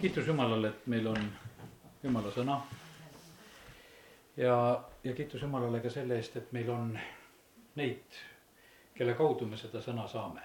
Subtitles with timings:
[0.00, 1.28] kiitus Jumalale, et meil on
[2.02, 2.60] Jumala sõna.
[4.36, 4.56] ja,
[5.04, 6.90] ja kiitus Jumalale ka selle eest, et meil on
[7.80, 8.18] neid,
[8.94, 10.42] kelle kaudu me seda sõna saame.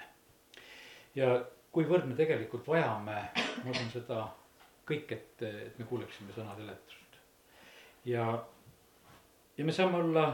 [1.16, 1.34] ja
[1.72, 3.18] kuivõrd me tegelikult vajame,
[3.64, 4.23] ma usun seda
[4.88, 7.20] kõik, et, et me kuuleksime sõna seletust.
[8.05, 8.31] ja,
[9.57, 10.27] ja me saame olla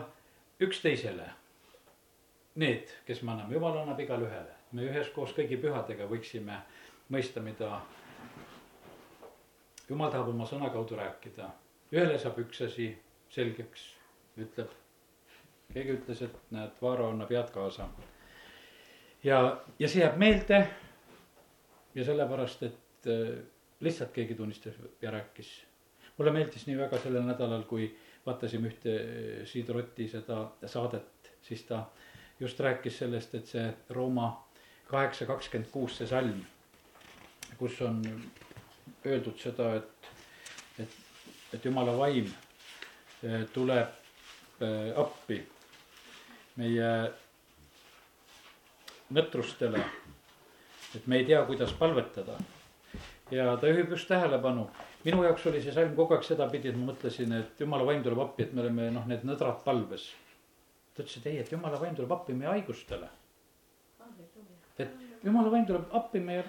[0.61, 1.29] üksteisele
[2.55, 4.57] need, kes me anname, Jumal annab igale ühele.
[4.71, 6.61] me üheskoos kõigi pühadega võiksime
[7.09, 7.79] mõista, mida
[9.89, 11.49] jumal tahab oma sõna kaudu rääkida.
[11.91, 12.89] ühele saab üks asi
[13.29, 13.83] selgeks,
[14.37, 14.71] ütleb.
[15.73, 17.89] keegi ütles, et näed, Vaaro annab head kaasa.
[19.23, 20.67] ja, ja see jääb meelde.
[21.95, 23.37] ja sellepärast, et äh,
[23.79, 25.63] lihtsalt keegi tunnistas ja rääkis.
[26.17, 27.95] mulle meeldis nii väga sellel nädalal, kui
[28.25, 31.85] vaatasime ühte äh, Siid Rotti seda saadet, siis ta
[32.39, 34.47] just rääkis sellest, et see Rooma
[34.87, 36.43] kaheksa kakskümmend kuus, see salm,
[37.57, 38.01] kus on
[39.05, 40.09] öeldud seda, et,
[40.83, 40.97] et,
[41.53, 42.27] et jumala vaim
[43.23, 45.39] eh, tuleb eh, appi
[46.57, 46.91] meie
[49.13, 49.83] nõtrustele.
[50.95, 52.37] et me ei tea, kuidas palvetada.
[53.31, 54.69] ja ta juhib just tähelepanu,
[55.03, 58.19] minu jaoks oli see salm kogu aeg sedapidi, et ma mõtlesin, et jumala vaim tuleb
[58.23, 60.09] appi, et me oleme noh, need nõdrad palves.
[60.95, 63.09] ta ütles, et ei, et jumala vaim tuleb appi meie haigustele.
[64.77, 66.43] et jumala vaim tuleb appi meie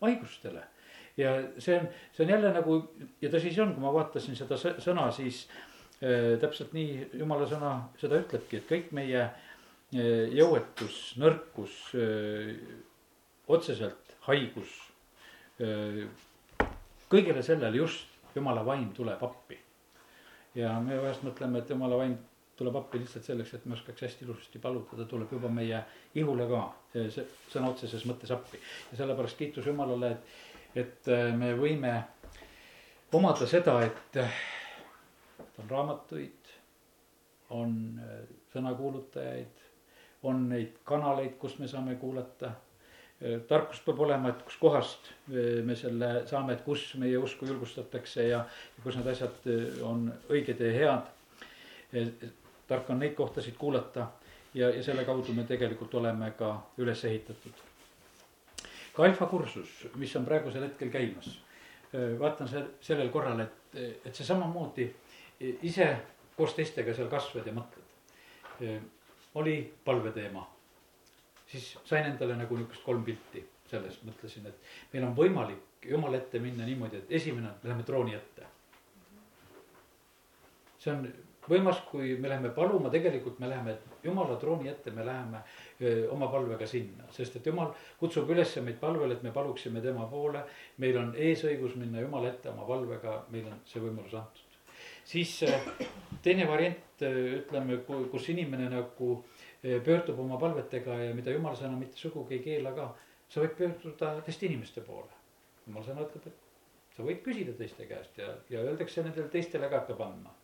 [0.00, 0.64] haigustele
[1.20, 2.76] ja see on, see on jälle nagu
[3.22, 5.44] ja ta siis on, kui ma vaatasin seda sõna, siis
[6.00, 9.34] äh, täpselt nii jumala sõna seda ütlebki, et kõik meie äh,
[10.36, 12.54] jõuetus, nõrkus äh,,
[13.50, 14.76] otseselt haigus
[15.60, 16.06] äh,.
[17.10, 19.58] kõigele sellele just jumala vaim tuleb appi.
[20.54, 22.18] ja me vahest mõtleme, et jumala vaim
[22.60, 25.80] tuleb appi lihtsalt selleks, et me oskaks hästi ilusasti paluda, ta tuleb juba meie
[26.20, 26.62] ihule ka,
[26.92, 28.60] see sõna otseses mõttes appi.
[28.92, 31.92] ja sellepärast kiitus Jumalale, et et äh, me võime
[33.16, 34.40] omada seda, et äh,
[35.58, 36.52] on raamatuid,
[37.56, 38.18] on äh,
[38.54, 39.64] sõnakuulutajaid,
[40.30, 42.56] on neid kanaleid, kust me saame kuulata.
[43.48, 48.38] tarkus peab olema, et kuskohast me selle saame, et kus meie usku julgustatakse ja
[48.82, 49.48] kus need asjad
[49.84, 52.24] on õiged ja head.
[52.68, 54.06] tark on neid kohtasid kuulata
[54.54, 57.69] ja, ja selle kaudu me tegelikult oleme ka üles ehitatud
[58.94, 61.38] ka alfakursus, mis on praegusel hetkel käimas.
[62.18, 64.86] vaatan see sellel korral, et, et see samamoodi
[65.66, 65.88] ise
[66.36, 68.84] koos teistega seal kasvad ja mõtled.
[69.34, 70.44] oli palveteema,
[71.46, 76.38] siis sain endale nagu niisugust kolm pilti sellest, mõtlesin, et meil on võimalik jumala ette
[76.42, 78.46] minna niimoodi, et esimene, me läheme trooni ette.
[80.80, 81.04] see on
[81.48, 85.40] võimas, kui me läheme paluma, tegelikult me läheme jumala trooni ette, me läheme
[85.80, 90.06] öö, oma palvega sinna, sest et jumal kutsub üles meid palvele, et me paluksime tema
[90.10, 90.44] poole.
[90.78, 94.58] meil on eesõigus minna jumala ette oma palvega, meil on see võimalus antud.
[95.04, 95.44] siis
[96.22, 99.24] teine variant, ütleme, kus inimene nagu
[99.62, 102.92] pöördub oma palvetega ja mida jumala sõna mitte sugugi ei keela ka.
[103.28, 105.16] sa võid pöörduda teiste inimeste poole.
[105.66, 109.80] jumala sõna ütleb, et sa võid küsida teiste käest ja, ja öeldakse nendele teistele ka
[109.80, 110.39] hakkab andma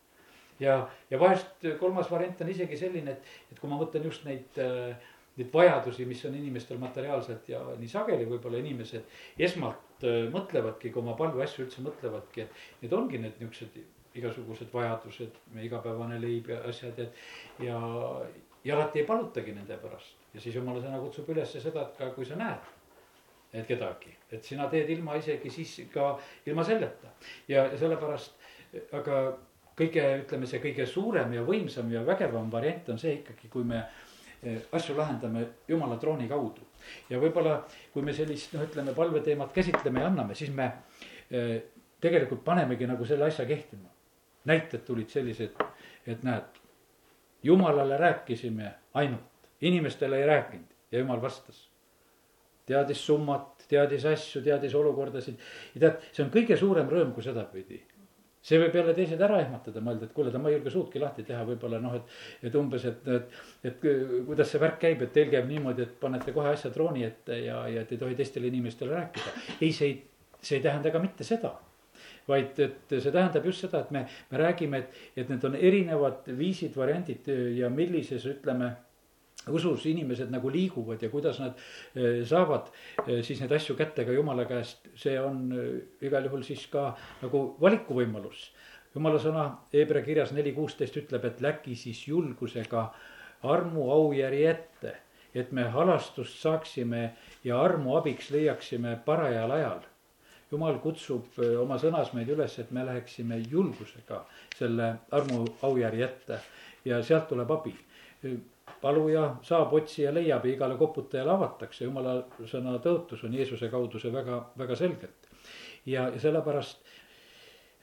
[0.60, 0.78] ja,
[1.10, 4.96] ja vahest kolmas variant on isegi selline, et, et kui ma mõtlen just neid äh,
[5.36, 11.02] neid vajadusi, mis on inimestel materiaalselt ja nii sageli võib-olla inimesed esmalt äh, mõtlevadki, kui
[11.02, 13.76] oma palveasju üldse mõtlevadki, et need ongi need niuksed
[14.16, 17.80] igasugused vajadused, meie igapäevane leib ja asjad, et ja,
[18.64, 20.16] ja alati ei palutagi nende pärast.
[20.34, 22.72] ja siis jumala sõna kutsub üles seda, et ka kui sa näed,
[23.52, 26.14] et kedagi, et sina teed ilma isegi siis ka
[26.46, 27.12] ilma selleta
[27.48, 28.48] ja, ja sellepärast,
[28.96, 29.20] aga
[29.76, 33.82] kõige, ütleme see kõige suurem ja võimsam ja vägevam variant on see ikkagi, kui me
[34.42, 36.64] eh, asju lahendame jumala trooni kaudu.
[37.10, 37.60] ja võib-olla,
[37.92, 40.70] kui me sellist noh, ütleme palveteemat käsitleme ja anname, siis me
[41.30, 41.58] eh,
[42.00, 43.90] tegelikult panemegi nagu selle asja kehtima.
[44.46, 45.56] näited tulid sellised,
[46.06, 46.60] et näed,
[47.42, 51.68] jumalale rääkisime ainult, inimestele ei rääkinud ja jumal vastas.
[52.66, 55.36] teadis summat, teadis asju, teadis olukordasid
[55.74, 57.82] ja tead, see on kõige suurem rõõm, kui sedapidi
[58.46, 61.42] see võib jälle teised ära ehmatada, mõelda, et kuule, ma ei julge suudki lahti teha,
[61.48, 62.16] võib-olla noh, et.
[62.46, 63.86] et umbes, et, et, et
[64.28, 67.64] kuidas see värk käib, et teil käib niimoodi, et panete kohe asja trooni ette ja,
[67.72, 69.34] ja et ei tohi teistele inimestele rääkida.
[69.60, 69.96] ei, see ei,
[70.40, 71.56] see ei tähenda ka mitte seda
[72.26, 76.26] vaid et see tähendab just seda, et me, me räägime, et, et need on erinevad
[76.38, 78.72] viisid, variandid ja millises, ütleme
[79.52, 81.54] usus inimesed nagu liiguvad ja kuidas nad
[81.94, 82.70] eh, saavad
[83.06, 86.88] eh, siis neid asju kätte ka jumala käest, see on eh, igal juhul siis ka
[87.22, 88.50] nagu valikuvõimalus.
[88.94, 92.88] jumala sõna Hebra kirjas neli kuusteist ütleb, et läki siis julgusega
[93.46, 94.94] armu aujärje ette,
[95.34, 97.12] et me halastust saaksime
[97.44, 99.84] ja armu abiks leiaksime parajal ajal.
[100.50, 104.24] jumal kutsub oma sõnas meid üles, et me läheksime julgusega
[104.56, 106.40] selle armu aujärje ette
[106.84, 107.74] ja sealt tuleb abi.
[108.82, 112.18] Paluja saab, otsija leiab ja igale koputajale avatakse, jumala
[112.48, 115.30] sõna tõotus on Jeesuse kaudu see väga, väga selgelt.
[115.86, 116.78] ja, ja sellepärast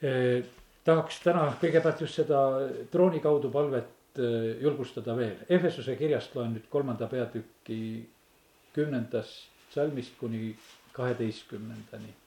[0.01, 0.43] eh,
[0.83, 2.41] tahaks täna kõigepealt just seda
[2.91, 5.37] trooni kaudu palvet eh, julgustada veel.
[5.49, 7.79] Efesuse kirjast loen nüüd kolmanda peatüki
[8.73, 10.55] kümnendast salmist kuni
[10.93, 12.22] kaheteistkümnendani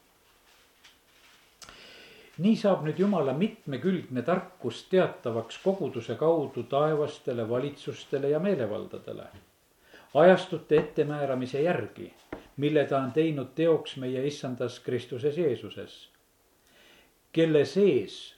[2.39, 9.27] nii saab nüüd Jumala mitmekülgne tarkus teatavaks koguduse kaudu taevastele valitsustele ja meelevaldadele.
[10.15, 12.15] ajastute ettemääramise järgi,
[12.57, 16.11] mille ta on teinud teoks meie issandas Kristuses Jeesuses.
[17.33, 18.37] kelle sees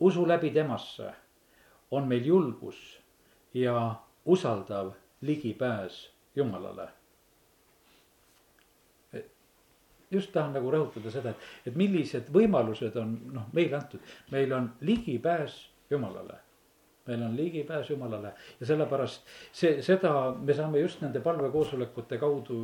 [0.00, 1.10] usu läbi temasse
[1.90, 3.00] on meil julgus
[3.54, 3.94] ja
[4.24, 4.90] usaldav
[5.20, 6.95] ligipääs Jumalale
[10.10, 14.72] just tahan nagu rõhutada seda, et, et millised võimalused on noh, meile antud, meil on
[14.86, 16.42] ligipääs Jumalale.
[17.06, 18.32] Meil on ligipääs Jumalale.
[18.60, 20.10] Ja sellepärast see, seda
[20.42, 22.56] me saame just nende palvekoosolekute kaudu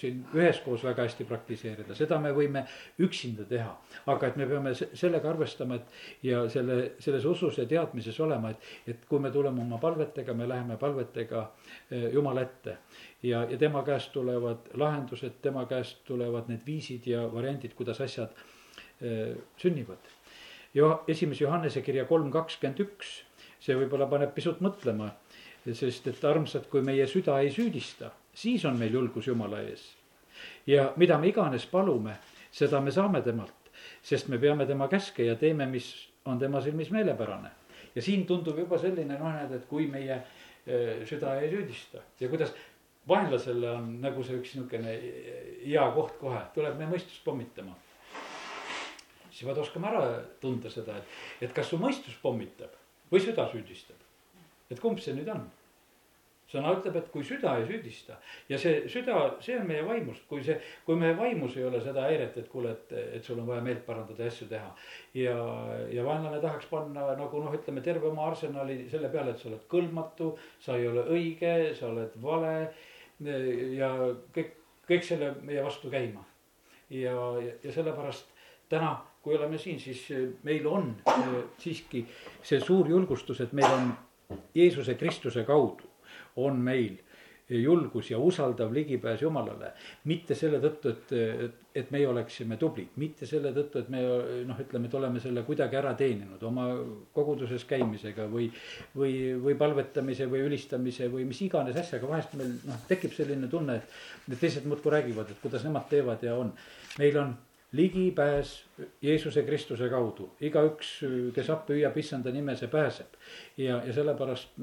[0.00, 2.64] siin üheskoos väga hästi praktiseerida, seda me võime
[3.04, 3.74] üksinda teha.
[4.06, 8.72] aga et me peame sellega arvestama, et ja selle, selles usus ja teadmises olema, et,
[8.86, 11.44] et kui me tuleme oma palvetega, me läheme palvetega
[11.90, 12.78] eh, Jumala ette
[13.22, 18.30] ja, ja tema käest tulevad lahendused, tema käest tulevad need viisid ja variandid, kuidas asjad
[18.32, 19.98] äh, sünnivad.
[20.74, 23.22] ja esimese Johannese kirja kolm kakskümmend üks,
[23.60, 25.10] see võib-olla paneb pisut mõtlema,
[25.66, 29.96] sest et armsad, kui meie süda ei süüdista, siis on meil julgus Jumala ees.
[30.66, 32.16] ja mida me iganes palume,
[32.52, 36.90] seda me saame temalt, sest me peame tema käske ja teeme, mis on tema silmis
[36.90, 37.50] meelepärane.
[37.94, 42.28] ja siin tundub juba selline noh, näed, et kui meie äh, süda ei süüdista ja
[42.28, 42.54] kuidas
[43.08, 44.96] vaenlasele on nagu see üks niisugune
[45.64, 47.76] hea koht kohe, tuleb meie mõistust pommitama.
[49.30, 50.02] siis pead oskama ära
[50.40, 51.16] tunda seda, et,
[51.46, 52.74] et kas su mõistus pommitab
[53.12, 53.96] või süda süüdistab.
[54.70, 55.48] et kumb see nüüd on?
[56.50, 58.16] sõna ütleb, et kui süda ei süüdista
[58.50, 60.56] ja see süda, see on meie vaimust, kui see,
[60.86, 63.84] kui meie vaimus ei ole seda häiret, et kuule, et, et sul on vaja meelt
[63.86, 64.70] parandada ja asju teha.
[65.14, 65.36] ja,
[65.94, 69.66] ja vaenlane tahaks panna nagu noh, ütleme terve oma arsenali selle peale, et sa oled
[69.70, 70.32] kõlbmatu,
[70.64, 72.54] sa ei ole õige, sa oled vale
[73.76, 73.90] ja
[74.34, 74.54] kõik,
[74.88, 76.24] kõik selle meie vastu käima.
[76.90, 77.12] ja,
[77.44, 78.26] ja, ja sellepärast
[78.68, 80.06] täna, kui oleme siin, siis
[80.42, 80.94] meil on
[81.58, 82.06] siiski
[82.42, 83.92] see suur julgustus, et meil on
[84.54, 85.90] Jeesuse Kristuse kaudu
[86.36, 86.98] on meil
[87.58, 89.72] julgus ja usaldav ligipääs Jumalale.
[90.04, 91.12] mitte selle tõttu, et,
[91.46, 94.02] et, et meie oleksime tublid, mitte selle tõttu, et me
[94.46, 96.68] noh, ütleme, et oleme selle kuidagi ära teeninud oma
[97.12, 98.50] koguduses käimisega või.
[98.96, 99.12] või,
[99.42, 104.00] või palvetamise või ülistamise või mis iganes asjaga, vahest meil noh, tekib selline tunne, et.
[104.32, 106.52] et teised muudkui räägivad, et kuidas nemad teevad ja on,
[106.98, 107.34] meil on
[107.72, 108.54] ligipääs
[109.02, 110.88] Jeesuse Kristuse kaudu, igaüks,
[111.34, 113.18] kes appi hüüab issanda nime, see pääseb.
[113.56, 114.58] ja, ja sellepärast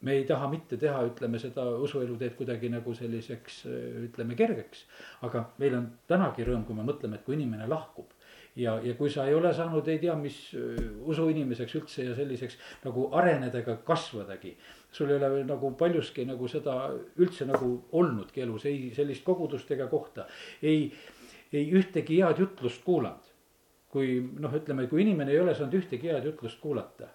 [0.00, 3.62] me ei taha mitte teha, ütleme seda usueluteed kuidagi nagu selliseks,
[4.08, 4.84] ütleme kergeks.
[5.28, 8.12] aga meil on tänagi rõõm, kui me mõtleme, et kui inimene lahkub
[8.56, 10.38] ja, ja kui sa ei ole saanud, ei tea, mis
[11.04, 14.56] usuinimeseks üldse ja selliseks nagu areneda ega kasvadagi.
[14.92, 16.76] sul ei ole veel nagu paljuski nagu seda
[17.20, 20.26] üldse nagu olnudki elus, ei sellist kogudust ega kohta,
[20.62, 20.92] ei,
[21.52, 23.32] ei ühtegi head jutlust kuulanud.
[23.96, 27.08] kui noh, ütleme, kui inimene ei ole saanud ühtegi head jutlust kuulata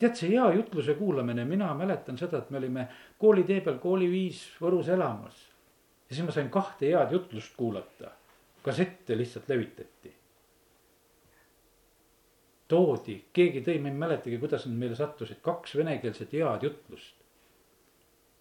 [0.00, 2.86] tead, see hea jutluse kuulamine, mina mäletan seda, et me olime
[3.20, 5.36] koolitee peal kooliviis Võrus elamas.
[6.08, 8.14] ja siis ma sain kahte head jutlust kuulata,
[8.64, 10.14] kassette lihtsalt levitati.
[12.70, 17.16] toodi, keegi tõi, ma ei mäletagi, kuidas nad meile sattusid, kaks venekeelset head jutlust.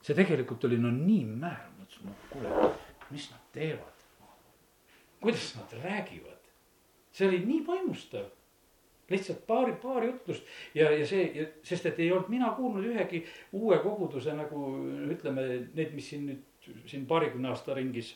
[0.01, 2.73] see tegelikult oli no nii määr, mõtlesin, no kuule,
[3.11, 4.05] mis nad teevad.
[5.19, 6.51] kuidas nad räägivad,
[7.11, 8.29] see oli nii vaimustav
[9.09, 10.45] lihtsalt paari, paar jutlust.
[10.77, 13.23] Ja, ja see, sest et ei olnud mina kuulnud ühegi
[13.57, 14.65] uue koguduse nagu
[15.09, 16.45] ütleme, need, mis siin nüüd
[16.85, 18.15] siin paarikümne aasta ringis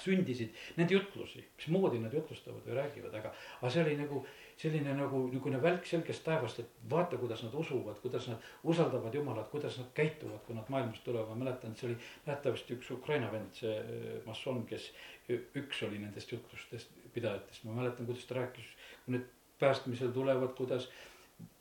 [0.00, 3.30] sündisid, nende jutlusi, mismoodi nad jutlustavad või räägivad, aga,
[3.60, 4.18] aga see oli nagu
[4.60, 9.48] selline nagu niisugune välk selgest taevast, et vaata, kuidas nad usuvad, kuidas nad usaldavad Jumalat,
[9.52, 11.96] kuidas nad käituvad, kui nad maailmast tulevad, ma mäletan, et see oli
[12.26, 14.90] mäletatavasti üks Ukraina vend, see äh, massoon, kes
[15.32, 18.68] üks oli nendest jutlustest pidajatest, ma mäletan, kuidas ta rääkis,
[19.04, 20.88] kui need päästmisel tulevad, kuidas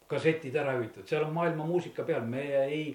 [0.07, 2.85] kassetid ära hüütud, seal on maailma muusika peal, meie ei,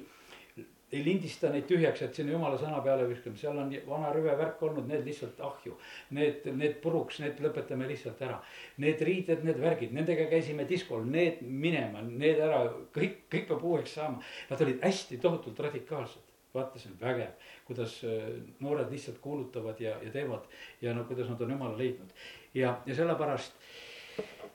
[0.92, 4.86] ei lindista neid tühjaks, et sinna jumala sõna peale viskame, seal on vana rüvevärk olnud,
[4.90, 5.76] need lihtsalt ahju.
[6.18, 8.40] Need, need puruks, need lõpetame lihtsalt ära.
[8.82, 12.64] Need riided, need värgid, nendega käisime diskol, need minema, need ära,
[12.94, 14.22] kõik, kõik peab uueks saama.
[14.50, 18.30] Nad olid hästi tohutult radikaalsed vaata, see on vägev, kuidas äh,
[18.64, 20.48] noored lihtsalt kuulutavad ja, ja teevad
[20.82, 22.10] ja no kuidas nad on jumala leidnud.
[22.54, 23.54] ja, ja sellepärast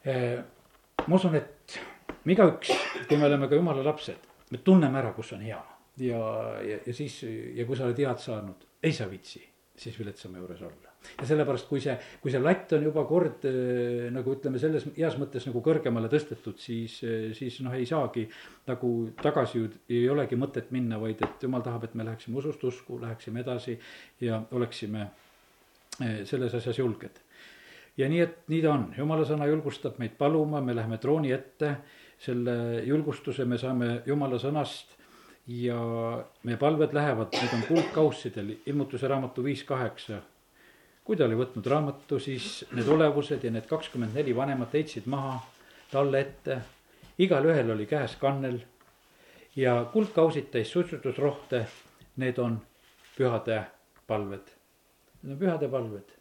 [0.05, 1.79] ma usun, et
[2.25, 2.72] me igaüks,
[3.10, 5.62] kui me oleme ka jumala lapsed, me tunneme ära, kus on hea
[5.98, 6.22] ja,
[6.62, 7.22] ja, ja siis
[7.55, 9.43] ja kui sa oled head saanud, ei sa viitsi
[9.75, 10.91] siis viletsama juures olla.
[11.19, 15.17] ja sellepärast, kui see, kui see latt on juba kord äh, nagu ütleme, selles heas
[15.22, 18.24] mõttes nagu kõrgemale tõstetud, siis, äh, siis noh, ei saagi
[18.69, 18.91] nagu
[19.22, 22.98] tagasi ju ei olegi mõtet minna, vaid et jumal tahab, et me läheksime usust usku,
[23.03, 23.77] läheksime edasi
[24.24, 27.22] ja oleksime äh, selles asjas julged.
[27.98, 31.72] Ja nii, et nii ta on, jumala sõna julgustab meid paluma, me läheme trooni ette,
[32.20, 34.96] selle julgustuse me saame jumala sõnast
[35.52, 35.80] ja
[36.44, 40.22] meie palved lähevad, need on kuldkaussidel, ilmutuse raamatu viis kaheksa.
[41.06, 45.38] kui ta oli võtnud raamatu, siis need olevused ja need kakskümmend neli vanemat heitsid maha
[45.92, 46.62] talle ette.
[47.18, 48.60] igalühel oli käes kannel
[49.56, 51.66] ja kuldkausid täis suitsutusrohte,
[52.18, 52.60] need on
[53.18, 53.64] pühade
[54.08, 54.52] palved.
[55.22, 56.14] Need on pühade palved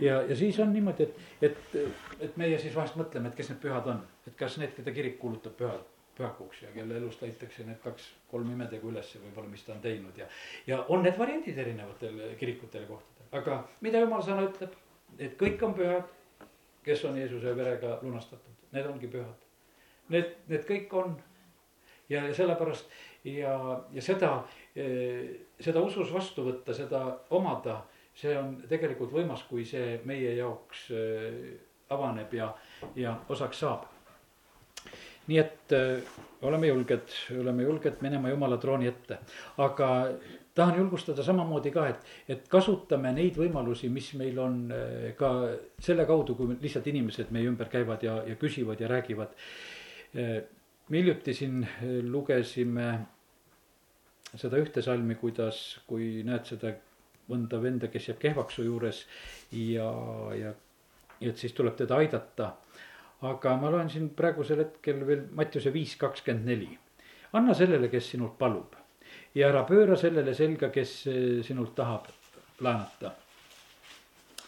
[0.00, 1.76] ja, ja siis on niimoodi, et, et,
[2.20, 5.20] et meie siis vahest mõtleme, et kes need pühad on, et kas need, keda kirik
[5.22, 5.84] kuulutab pühad
[6.16, 10.16] pühakuks ja kelle elust leitakse need kaks-kolm imetegu ülesse võib-olla, mis ta on teinud.
[10.16, 10.28] Ja.
[10.66, 14.76] ja on need variandid erinevatel kirikutel ja kohtadel, aga mida jumal sõna ütleb,
[15.18, 16.14] et kõik on pühad,
[16.86, 19.44] kes on Jeesuse verega lunastatud, need ongi pühad.
[20.14, 21.16] Need, need kõik on.
[22.08, 22.86] Ja, ja sellepärast
[23.26, 23.52] ja,
[23.90, 24.30] ja seda,
[24.74, 27.00] seda usus vastu võtta, seda
[27.34, 27.80] omada,
[28.16, 30.86] see on tegelikult võimas, kui see meie jaoks
[31.92, 32.48] avaneb ja,
[32.96, 33.84] ja osaks saab
[35.26, 36.02] nii et äh,
[36.46, 39.18] oleme julged, oleme julged minema jumala trooni ette,
[39.62, 39.88] aga
[40.56, 45.32] tahan julgustada samamoodi ka, et, et kasutame neid võimalusi, mis meil on äh, ka
[45.82, 49.34] selle kaudu, kui lihtsalt inimesed meie ümber käivad ja, ja küsivad ja räägivad.
[50.14, 50.38] Äh,
[50.88, 51.64] me hiljuti siin
[52.06, 52.90] lugesime
[54.36, 56.76] seda ühte salmi, kuidas, kui näed seda
[57.28, 59.04] mõnda venda, kes jääb kehvaksu juures
[59.52, 59.90] ja,
[60.38, 60.54] ja,
[61.20, 62.52] ja et siis tuleb teda aidata
[63.24, 66.68] aga ma loen siin praegusel hetkel veel Mattiuse viis kakskümmend neli.
[67.32, 68.76] anna sellele, kes sinult palub
[69.34, 72.08] ja ära pööra sellele selga, kes eh, sinult tahab
[72.60, 73.12] laenata.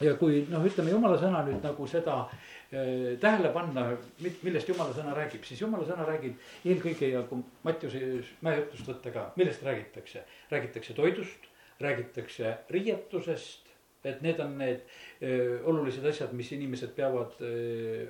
[0.01, 3.89] ja kui noh, ütleme jumala sõna nüüd nagu seda äh, tähele panna,
[4.21, 9.31] millest jumala sõna räägib, siis jumala sõna räägib eelkõige ja kui Mattiuse mäejutust võtta ka,
[9.41, 11.49] millest räägitakse, räägitakse toidust,
[11.81, 13.69] räägitakse riietusest
[14.05, 14.85] et need on need
[15.23, 18.07] öö, olulised asjad, mis inimesed peavad öö,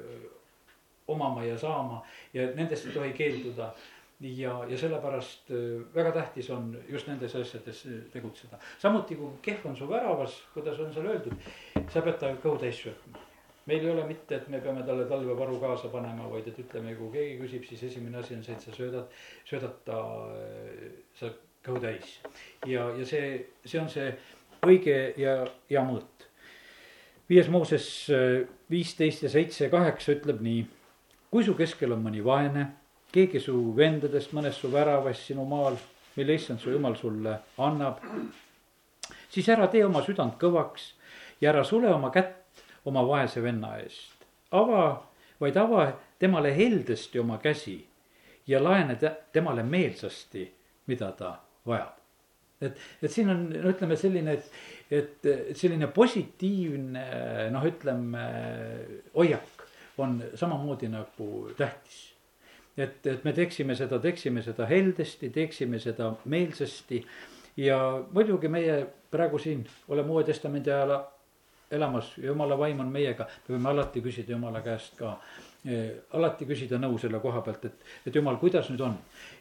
[1.08, 2.02] omama ja saama
[2.34, 3.72] ja nendest ei tohi keelduda.
[4.20, 5.50] ja, ja sellepärast
[5.94, 8.58] väga tähtis on just nendes asjades tegutseda.
[8.78, 11.48] samuti kui kehv on su väravas, kuidas on seal öeldud,
[11.88, 13.24] sa pead ta kõhu täis söötma
[13.68, 17.10] meil ei ole mitte, et me peame talle talvevaru kaasa panema, vaid et ütleme, kui
[17.12, 19.98] keegi küsib, siis esimene asi on see, et sa söödad, söödad ta,
[21.20, 21.28] sa
[21.68, 22.18] kõhu täis.
[22.66, 24.10] ja, ja see, see on see
[24.66, 26.26] õige ja, ja mõõt.
[27.28, 27.86] viies Mooses
[28.70, 30.66] viisteist ja seitse ja kaheksa ütleb nii
[31.30, 32.64] kui su keskel on mõni vaene,
[33.12, 35.76] keegi su vendadest mõnes su väravas sinu maal,
[36.16, 37.34] mille issand su jumal sulle
[37.64, 38.00] annab,
[39.30, 40.92] siis ära tee oma südant kõvaks
[41.40, 44.24] ja ära sule oma kätt oma vaese venna eest.
[44.50, 45.02] ava,
[45.40, 47.78] vaid ava temale heldesti oma käsi
[48.46, 48.96] ja laene
[49.32, 50.48] temale meelsasti,
[50.86, 51.36] mida ta
[51.68, 51.94] vajab.
[52.60, 54.50] et, et siin on, no ütleme selline, et,
[54.90, 57.04] et selline positiivne
[57.54, 58.24] noh, ütleme
[59.14, 59.66] hoiak
[59.98, 62.14] on samamoodi nagu tähtis.
[62.76, 67.04] et, et me teeksime seda, teeksime seda heldesti, teeksime seda meelsasti
[67.58, 67.78] ja
[68.12, 70.98] muidugi meie praegu siin oleme Uue Testamendi ajal
[71.70, 75.47] elamas, jumala vaim on meiega, me võime alati küsida jumala käest ka eh,.
[76.14, 78.94] Alati küsida nõu selle koha pealt, et, et jumal, kuidas nüüd on.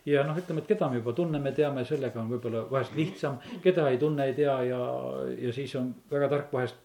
[0.05, 3.85] ja noh, ütleme, et keda me juba tunneme, teame, sellega on võib-olla vahest lihtsam, keda
[3.91, 4.81] ei tunne, ei tea ja,
[5.37, 6.83] ja siis on väga tark vahest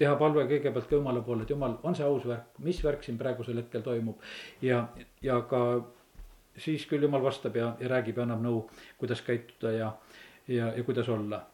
[0.00, 3.18] teha palve kõigepealt ka jumala poole, et jumal, on see aus värk, mis värk siin
[3.18, 4.22] praegusel hetkel toimub.
[4.62, 4.88] ja,
[5.22, 5.60] ja ka
[6.58, 8.62] siis küll jumal vastab ja, ja räägib ja annab nõu,
[8.98, 9.90] kuidas käituda ja,
[10.48, 11.44] ja, ja kuidas olla.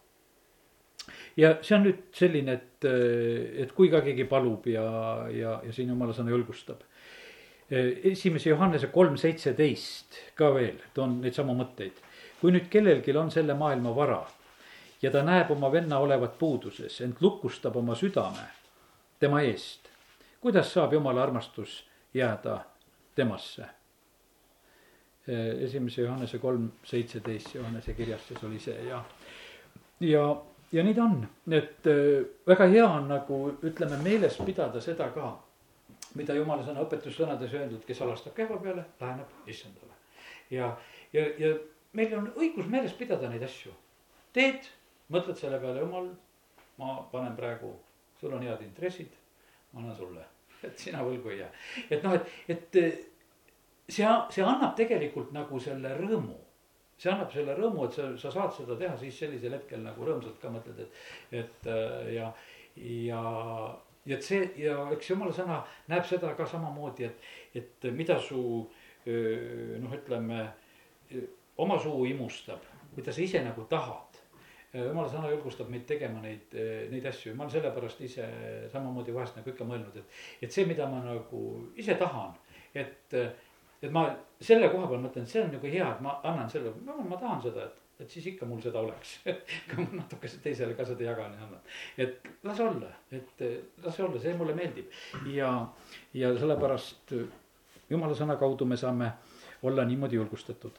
[1.36, 2.88] ja see on nüüd selline, et,
[3.64, 4.86] et kui ka keegi palub ja,
[5.34, 6.84] ja, ja siin jumala sõna julgustab.
[7.70, 11.92] Esimese Johannese kolm seitseteist ka veel, toon neid samu mõtteid.
[12.40, 14.24] kui nüüd kellelgi on selle maailma vara
[15.02, 18.46] ja ta näeb oma venna olevat puuduses, ent lukustab oma südame
[19.20, 19.88] tema eest.
[20.40, 21.84] kuidas saab jumala armastus
[22.14, 22.60] jääda
[23.14, 23.64] temasse?
[25.60, 29.04] esimese Johannese kolm seitseteist Johannese kirjas siis oli see ja,
[30.00, 30.24] ja,
[30.72, 35.36] ja nii ta on, et äh, väga hea on nagu ütleme meeles pidada seda ka,
[36.18, 39.94] mida jumala sõna õpetussõnades öeldud, kes alastab kehva peale, läheneb issandale.
[40.50, 40.72] ja,
[41.12, 41.54] ja, ja
[41.92, 43.72] meil on õigus meeles pidada neid asju
[44.36, 44.66] teed,
[45.10, 46.10] mõtled selle peale, jumal,
[46.78, 47.72] ma panen praegu,
[48.20, 49.14] sul on head intressid,
[49.72, 50.26] ma annan sulle,
[50.66, 51.50] et sina võlgu ei jää.
[51.90, 52.78] et noh, et, et
[53.90, 56.38] see, see annab tegelikult nagu selle rõõmu
[57.00, 60.36] see annab selle rõõmu, et sa, sa saad seda teha siis sellisel hetkel nagu rõõmsalt
[60.42, 60.98] ka mõtled, et,
[61.40, 61.70] et
[62.12, 62.26] ja,
[62.76, 63.22] ja,
[64.06, 67.26] ja et see ja eks jumala sõna näeb seda ka samamoodi, et,
[67.56, 68.40] et mida su
[69.06, 70.44] noh, ütleme
[71.60, 72.64] oma suu imustab,
[72.96, 74.18] mida sa ise nagu tahad.
[74.72, 76.54] jumala sõna julgustab meid tegema neid,
[76.92, 78.26] neid asju ma olen sellepärast ise
[78.72, 81.40] samamoodi vahest nagu ikka mõelnud, et, et see, mida ma nagu
[81.76, 82.36] ise tahan,
[82.74, 83.16] et,
[83.82, 84.06] et ma
[84.40, 87.66] selle koha peal mõtlen, see on nagu hea, et ma annan selle, ma tahan seda,
[87.66, 89.18] et et siis ikka mul seda oleks.
[89.70, 91.60] Kui ma natukese teisele ka seda jagan ja annan.
[91.98, 93.44] et las olla, et
[93.84, 94.88] las olla, see mulle meeldib.
[95.34, 95.52] Ja,
[96.14, 97.14] ja sellepärast
[97.90, 99.12] jumala sõna kaudu me saame
[99.62, 100.78] olla niimoodi julgustatud.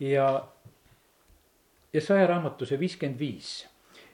[0.00, 0.28] Ja,
[1.92, 3.52] ja saja raamatu see viiskümmend viis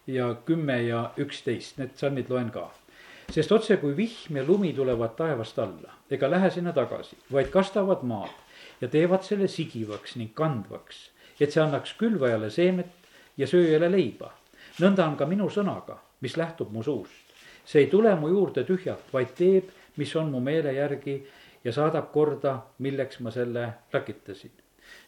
[0.08, 2.70] ja kümme ja üksteist, need salmid loen ka.
[3.28, 8.00] sest otse kui vihm ja lumi tulevad taevast alla, ega lähe sinna tagasi, vaid kastavad
[8.02, 8.32] maad
[8.80, 14.32] ja teevad selle sigivaks ning kandvaks, et see annaks külvajale seemet ja sööjale leiba.
[14.80, 17.34] nõnda on ka minu sõnaga, mis lähtub mu suust.
[17.64, 21.22] see ei tule mu juurde tühjalt, vaid teeb, mis on mu meele järgi
[21.64, 24.50] ja saadab korda, milleks ma selle läkitasin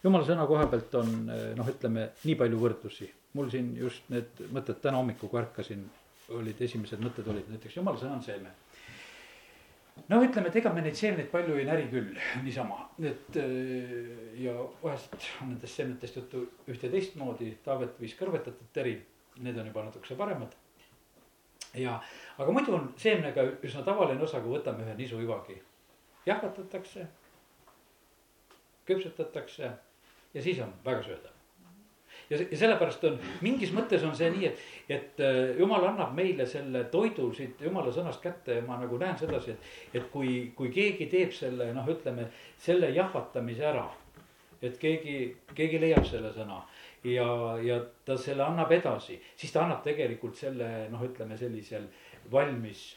[0.05, 1.11] jumala sõna koha pealt on
[1.57, 3.09] noh, ütleme nii palju võrdlusi.
[3.35, 5.85] mul siin just need mõtted täna hommikul, kui ärkasin,
[6.35, 8.51] olid esimesed mõtted olid näiteks jumala sõna on seeme.
[10.09, 12.15] No ütleme, et ega me neid seemneid palju ei näri küll
[12.45, 13.39] niisama, et
[14.41, 18.97] ja vahest on nendest seemnetest juttu ühte teistmoodi, Taavet viis kõrvetatud teri,
[19.45, 20.55] need on juba natukese paremad.
[21.79, 22.01] Ja,
[22.39, 25.61] aga muidu on seemnega üsna tavaline osa, kui võtame ühe nisuivagi,
[26.27, 27.07] jahvatatakse,
[28.89, 29.71] küpsetatakse
[30.35, 31.40] ja siis on väga söödav.
[32.31, 36.47] Ja, ja sellepärast on mingis mõttes on see nii, et, et äh, jumal annab meile
[36.49, 40.71] selle toidu siit jumala sõnast kätte ja ma nagu näen sedasi, et, et kui, kui
[40.75, 43.89] keegi teeb selle noh, ütleme selle jahvatamise ära.
[44.63, 46.59] et keegi, keegi leiab selle sõna
[47.05, 47.29] ja,
[47.65, 51.89] ja ta selle annab edasi, siis ta annab tegelikult selle noh, ütleme sellisel
[52.33, 52.91] valmis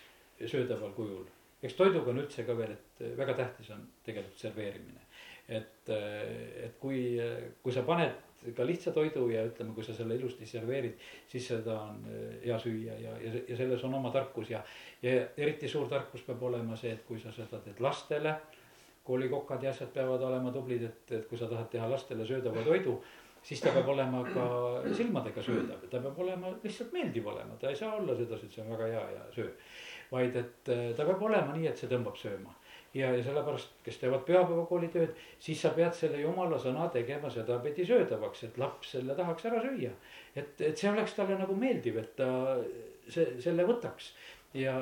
[0.44, 1.24] söödaval kujul.
[1.64, 5.03] eks toiduga on üldse ka veel, et väga tähtis on tegelikult serveerimine
[5.48, 7.18] et, et kui,
[7.64, 10.98] kui sa paned ka lihtsa toidu ja ütleme, kui sa selle ilusti serveerid,
[11.32, 14.60] siis seda on eh, hea süüa ja, ja, ja selles on oma tarkus ja,
[15.04, 18.36] ja eriti suur tarkus peab olema see, et kui sa seda teed lastele.
[19.04, 22.94] koolikokad ja asjad peavad olema tublid, et, et kui sa tahad teha lastele söödava toidu,
[23.44, 24.46] siis ta peab olema ka
[24.96, 28.64] silmadega söödav, ta peab olema lihtsalt meeldiv olema, ta ei saa olla sedasi, et see
[28.64, 29.50] on väga hea ja söö.
[30.12, 32.56] vaid et eh, ta peab olema nii, et see tõmbab sööma
[32.94, 37.86] ja, ja sellepärast, kes teevad pühapäevakooli tööd, siis sa pead selle jumala sõna tegema sedapidi
[37.90, 39.92] söödavaks, et laps selle tahaks ära süüa.
[40.36, 42.30] et, et see oleks talle nagu meeldiv, et ta
[43.10, 44.14] see, selle võtaks
[44.54, 44.78] ja,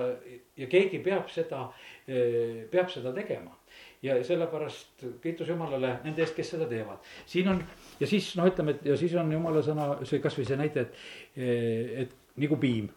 [0.58, 1.66] ja keegi peab seda,
[2.06, 3.56] peab seda tegema
[4.04, 7.00] ja sellepärast kiitus Jumalale nende eest, kes seda teevad.
[7.26, 7.64] siin on
[8.00, 12.08] ja siis noh, ütleme, et ja siis on Jumala sõna, see kasvõi see näide, et,
[12.08, 12.90] et nagu piim.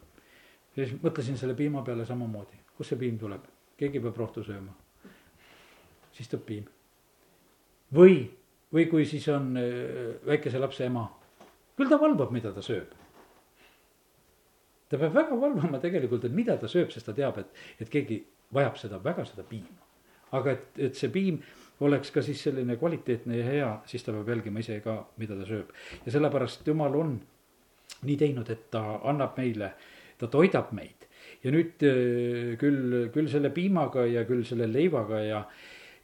[0.75, 3.47] siis mõtlesin selle piima peale samamoodi, kust see piim tuleb,
[3.79, 4.75] keegi peab rohtu sööma
[6.15, 6.67] siis tuleb piim.
[7.95, 8.25] või,
[8.75, 11.07] või kui siis on äh, väikese lapse ema,
[11.79, 12.95] küll ta valvab, mida ta sööb.
[14.89, 18.23] ta peab väga valvama tegelikult, et mida ta sööb, sest ta teab, et, et keegi
[18.55, 19.83] vajab seda väga, seda piima.
[20.35, 21.43] aga et, et see piim
[21.85, 25.47] oleks ka siis selline kvaliteetne ja hea, siis ta peab jälgima ise ka, mida ta
[25.49, 25.73] sööb.
[26.07, 27.17] ja sellepärast jumal on
[28.05, 29.75] nii teinud, et ta annab meile,
[30.19, 31.05] ta toidab meid
[31.45, 35.41] ja nüüd äh, küll, küll selle piimaga ja küll selle leivaga ja,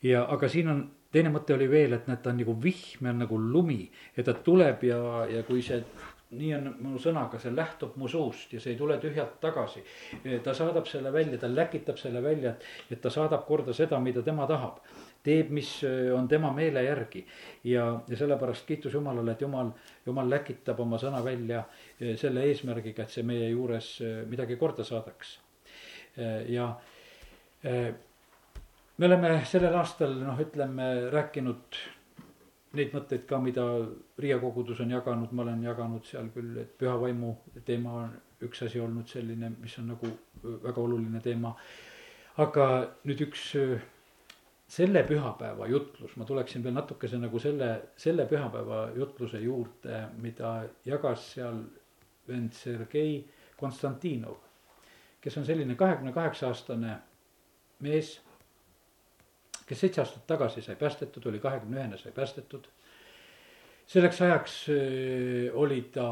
[0.03, 3.17] ja, aga siin on, teine mõte oli veel, et näed, ta on nagu vihm ja
[3.17, 3.83] nagu lumi,
[4.17, 5.83] et ta tuleb ja, ja kui see
[6.31, 9.83] nii on mu sõnaga, see lähtub mu suust ja see ei tule tühjalt tagasi.
[10.45, 14.23] ta saadab selle välja, ta läkitab selle välja, et, et ta saadab korda seda, mida
[14.23, 14.79] tema tahab.
[15.23, 15.73] teeb, mis
[16.17, 17.25] on tema meele järgi
[17.65, 19.73] ja, ja sellepärast kiitus Jumalale, et Jumal,
[20.07, 21.65] Jumal läkitab oma sõna välja
[22.17, 23.97] selle eesmärgiga, et see meie juures
[24.31, 25.39] midagi korda saadaks.
[26.49, 26.71] ja
[29.01, 31.77] me oleme sellel aastal noh, ütleme rääkinud
[32.77, 33.63] neid mõtteid ka, mida
[34.21, 37.33] Riia kogudus on jaganud, ma olen jaganud seal küll, et püha vaimu
[37.65, 38.13] teema on
[38.45, 40.13] üks asi olnud selline, mis on nagu
[40.45, 41.55] väga oluline teema.
[42.41, 42.67] aga
[43.09, 43.49] nüüd üks
[44.71, 51.25] selle pühapäeva jutlus, ma tuleksin veel natukese nagu selle, selle pühapäeva jutluse juurde, mida jagas
[51.35, 51.65] seal
[52.29, 53.23] vend Sergei
[53.57, 54.37] Konstantinov,
[55.21, 56.99] kes on selline kahekümne kaheksa aastane
[57.81, 58.19] mees
[59.71, 62.67] kes seitse aastat tagasi sai päästetud, oli kahekümne ühene, sai päästetud.
[63.91, 64.53] selleks ajaks
[65.59, 66.09] oli ta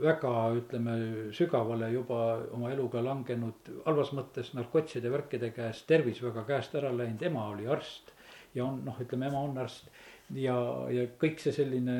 [0.00, 0.94] väga, ütleme,
[1.36, 2.20] sügavale juba
[2.56, 7.68] oma eluga langenud, halvas mõttes narkotside värkide käest, tervis väga käest ära läinud, ema oli
[7.68, 8.12] arst.
[8.54, 9.88] ja on noh, ütleme ema on arst
[10.36, 10.56] ja,
[10.92, 11.98] ja kõik see selline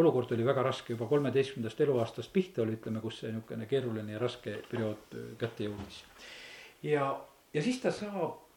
[0.00, 4.20] olukord oli väga raske juba kolmeteistkümnendast eluaastast pihta oli, ütleme, kus see niisugune keeruline ja
[4.20, 6.04] raske periood kätte jõudis.
[6.82, 7.10] ja,
[7.52, 8.49] ja siis ta saab äh,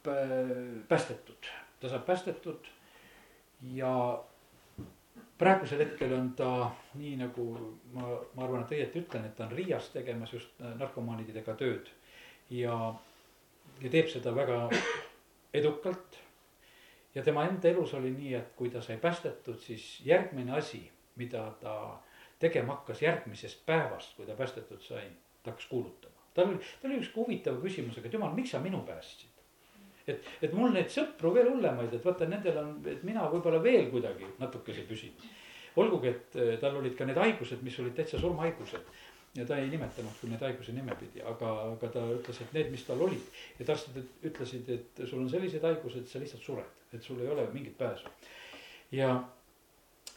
[0.88, 2.70] päästetud, ta saab päästetud
[3.72, 3.92] ja
[5.38, 7.46] praegusel hetkel on ta nii nagu
[7.92, 11.90] ma, ma arvan, et õieti ütlen, et ta on Riias tegemas just narkomaanidega tööd
[12.50, 12.76] ja,
[13.80, 14.68] ja teeb seda väga
[15.60, 16.20] edukalt
[17.14, 20.82] ja tema enda elus oli nii, et kui ta sai päästetud, siis järgmine asi,
[21.16, 21.76] mida ta
[22.38, 25.06] tegema hakkas järgmisest päevast, kui ta päästetud sai,
[25.42, 26.14] ta hakkas kuulutama.
[26.34, 29.33] tal oli, tal oli üks huvitav küsimus, et jumal, miks sa minu päästsid?
[30.08, 33.90] Et, et mul neid sõpru veel hullemaid, et vaata, nendel on, et mina võib-olla veel
[33.92, 35.16] kuidagi natukese püsin.
[35.76, 38.92] olgugi, et eh, tal olid ka need haigused, mis olid täitsa surmahaigused
[39.34, 42.84] ja ta ei nimetanud küll neid haiguse nimepidi, aga, aga ta ütles, et need, mis
[42.86, 43.24] tal olid.
[43.58, 47.48] ta arstid ütlesid, et sul on sellised haigused, sa lihtsalt sured, et sul ei ole
[47.54, 48.12] mingit pääsu.
[48.94, 49.10] ja,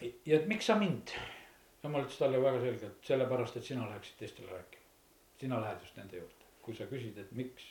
[0.02, 1.16] ja et miks sa mind?
[1.84, 4.86] jumal ütles talle väga selgelt, sellepärast, et sina läheksid teistele rääkima.
[5.40, 7.66] sina lähed just nende juurde, kui sa küsid, et miks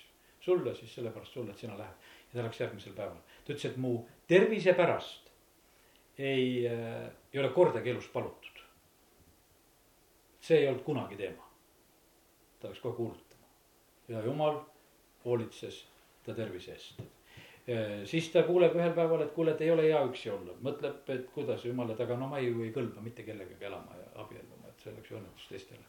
[0.46, 2.10] sulle, siis sellepärast sulle, et sina lähed.
[2.32, 5.32] ja ta läks järgmisel päeval, ta ütles, et mu tervise pärast
[6.18, 8.56] ei äh,, ei ole kordagi elus palutud
[10.46, 11.42] see ei olnud kunagi teema.
[12.60, 13.48] ta läks kohe kuulutama
[14.08, 14.60] ja jumal
[15.24, 15.82] hoolitses
[16.26, 17.02] ta tervise eest.
[18.04, 21.26] siis ta kuuleb ühel päeval, et kuule, et ei ole hea üksi olla, mõtleb, et
[21.34, 24.84] kuidas jumal, et aga no ma ju ei kõlba mitte kellegagi elama ja abielluma, et
[24.84, 25.84] see oleks ju õnnetus teistele.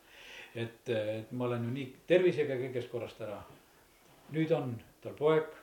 [0.56, 3.38] et, et ma olen ju nii tervisega kõigest korrast ära.
[4.36, 5.54] Nüüd on tal poeg,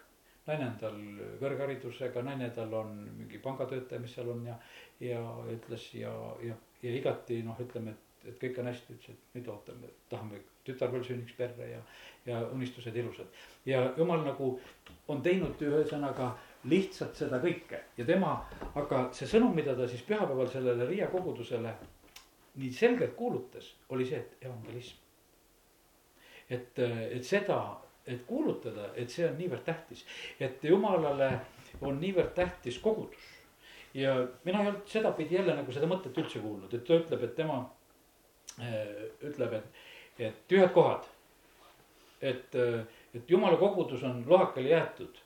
[0.47, 0.97] naine on tal
[1.43, 4.57] kõrgharidusega, naine tal on mingi pangatöötaja, mis seal on ja,
[5.01, 5.21] ja
[5.53, 6.13] ütles ja,
[6.45, 10.41] ja, ja igati noh, ütleme, et et kõik on hästi, ütles, et nüüd ootame, tahame,
[10.65, 11.81] tütar veel sünniks perre ja,
[12.27, 13.29] ja unistused ilusad.
[13.69, 14.55] ja jumal nagu
[15.13, 16.31] on teinud ühesõnaga
[16.71, 18.35] lihtsalt seda kõike ja tema,
[18.81, 21.75] aga see sõnum, mida ta siis pühapäeval sellele Riia kogudusele
[22.61, 25.01] nii selgelt kuulutas, oli see, et evangelism.
[26.49, 27.59] et, et seda,
[28.07, 30.05] et kuulutada, et see on niivõrd tähtis,
[30.41, 31.31] et jumalale
[31.81, 33.31] on niivõrd tähtis kogudus.
[33.95, 37.37] Ja mina ei olnud sedapidi jälle nagu seda mõtet üldse kuulnud, et ta ütleb, et
[37.39, 37.63] tema
[38.61, 39.65] Äh, ütleb, et,
[40.23, 41.09] et tühjad kohad.
[42.23, 45.19] et, äh, et jumala kogudus on lohakale jäetud,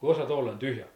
[0.00, 0.90] kui osad hool on tühjad.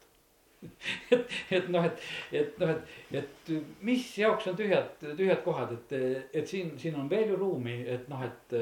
[1.14, 2.00] Et, et noh, et,
[2.34, 3.50] et noh, et, et
[3.86, 5.92] mis jaoks on tühjad, tühjad kohad, et,
[6.34, 8.56] et siin, siin on veel ju ruumi, et noh, et,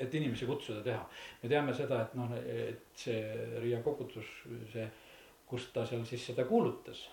[0.00, 1.04] et inimesi kutsuda teha.
[1.42, 3.20] me teame seda, et noh, et see
[3.60, 4.28] Riia kogudus,
[4.72, 4.88] see,
[5.46, 7.06] kus ta seal siis seda kuulutas,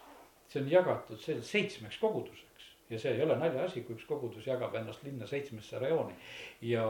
[0.48, 2.48] see on jagatud seitsmeks koguduseks
[2.90, 6.16] ja see ei ole naljaasi, kui üks kogudus jagab ennast linna seitsmesse rajooni.
[6.62, 6.86] ja,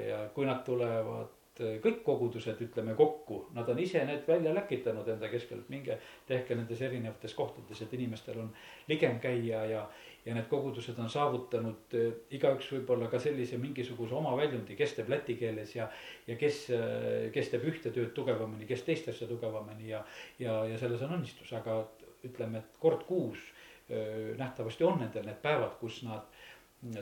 [0.00, 5.08] ja kui nad tulevad eh, kõik kogudused, ütleme kokku, nad on ise need välja läkitanud
[5.08, 8.50] enda keskelt, minge tehke nendes erinevates kohtades, et inimestel on
[8.88, 9.86] ligem käia ja.
[10.24, 15.12] Ja need kogudused on saavutanud äh, igaüks võib-olla ka sellise mingisuguse oma väljundi, kes teeb
[15.12, 15.90] läti keeles ja.
[16.28, 20.00] ja kes, eh, kes teeb ühte tööd tugevamini, kes teist asja tugevamini ja,
[20.40, 21.82] ja, ja selles on õnnistus, aga
[22.24, 23.52] ütleme, et kord kuus
[23.84, 26.30] nähtavasti on nendel need päevad, kus nad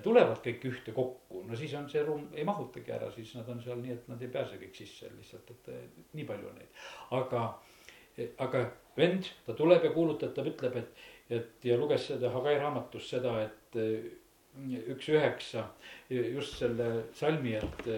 [0.03, 3.63] tulevad kõik ühte kokku, no siis on see ruum, ei mahutagi ära, siis nad on
[3.63, 5.71] seal nii, et nad ei pääse kõik sisse lihtsalt, et
[6.19, 6.83] nii palju on neid.
[7.19, 7.45] aga,
[8.47, 8.65] aga
[8.97, 13.35] vend, ta tuleb ja kuulutab, ta ütleb, et, et ja luges seda Hagai raamatus seda,
[13.43, 13.81] et
[14.93, 15.65] üks üheksa
[16.11, 17.89] just selle salmi, et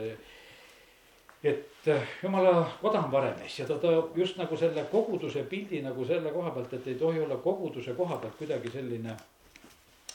[1.44, 6.06] et eh, jumala koda on varemees ja ta toob just nagu selle koguduse pildi nagu
[6.08, 9.16] selle koha pealt, et ei tohi olla koguduse koha pealt kuidagi selline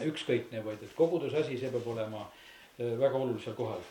[0.09, 2.23] ükskõikne, vaid et koguduse asi, see peab olema
[2.79, 3.83] väga olulisel kohal.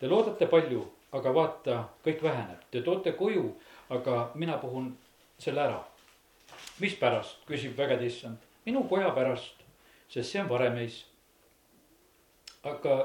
[0.00, 0.82] Te loodate palju,
[1.14, 3.44] aga vaata, kõik väheneb, te toote koju,
[3.92, 4.90] aga mina puhun
[5.38, 5.80] selle ära.
[6.80, 9.64] mispärast, küsib vägede issand, minu koja pärast,
[10.08, 11.06] sest see on varemeis.
[12.62, 12.96] aga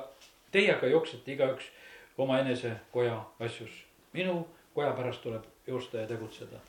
[0.52, 1.72] teie aga jooksete igaüks
[2.17, 3.84] omaenese koja asjus.
[4.13, 6.60] minu koja pärast tuleb joosta ja tegutseda.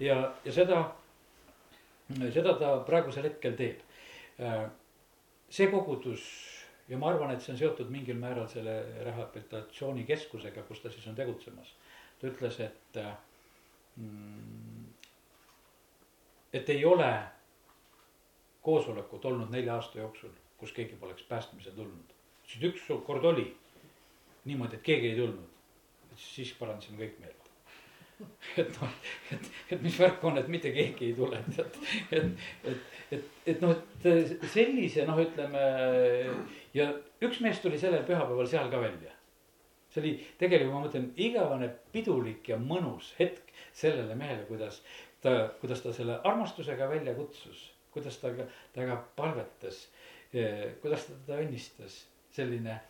[0.00, 0.84] ja, ja seda,
[2.32, 3.80] seda ta praegusel hetkel teeb.
[5.50, 6.24] see kogudus
[6.88, 11.14] ja ma arvan, et see on seotud mingil määral selle rehabilitatsioonikeskusega, kus ta siis on
[11.14, 11.74] tegutsemas.
[12.20, 13.00] ta ütles, et
[13.96, 14.84] mm,
[16.52, 17.10] et ei ole
[18.64, 22.12] koosolekut olnud nelja aasta jooksul, kus keegi poleks päästmisele tulnud.
[22.46, 23.48] siis üks kord oli
[24.44, 25.50] niimoodi, et keegi ei tulnud.
[26.16, 27.40] siis parandasime kõik meelt.
[28.62, 28.92] et noh,
[29.34, 31.78] et, et mis värk on, et mitte keegi ei tule, tead.
[32.14, 33.74] et, et, et, et noh,
[34.04, 35.64] et sellise noh, ütleme
[36.76, 36.88] ja
[37.26, 39.10] üks mees tuli sellel pühapäeval seal ka välja.
[39.90, 44.80] see oli tegelikult, ma mõtlen, igavene pidulik ja mõnus hetk sellele mehele, kuidas
[45.22, 48.32] ta, kuidas ta selle armastusega välja kutsus, kuidas ta,
[48.74, 49.86] temaga palvetas,
[50.82, 52.02] kuidas ta teda õnnistas,
[52.34, 52.80] selline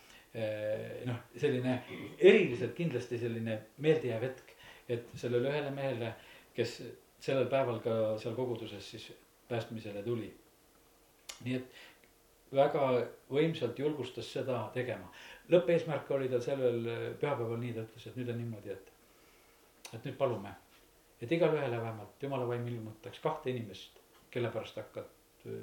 [1.07, 1.77] noh, selline
[2.19, 4.55] eriliselt kindlasti selline meeldejääv hetk
[4.89, 6.13] et sellele ühele mehele,
[6.57, 6.77] kes
[7.25, 9.11] sellel päeval ka seal koguduses siis
[9.49, 10.31] päästmisele tuli.
[11.45, 11.79] nii et
[12.55, 12.83] väga
[13.31, 15.09] võimsalt julgustas seda tegema.
[15.51, 16.85] lõppeesmärk oli tal sellel
[17.21, 18.93] pühapäeval nii, ta ütles, et nüüd on niimoodi, et,
[19.93, 20.55] et nüüd palume,
[21.21, 24.01] et igalühele vähemalt jumala vaim ilmutaks kahte inimest,
[24.35, 25.11] kelle pärast hakkad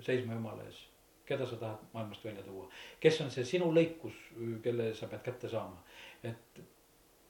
[0.05, 0.81] seisma jumala ees.
[1.25, 2.67] Keda sa tahad maailmast välja tuua,
[2.99, 4.17] kes on see sinu lõikus,
[4.63, 5.83] kelle sa pead kätte saama.
[6.23, 6.61] et,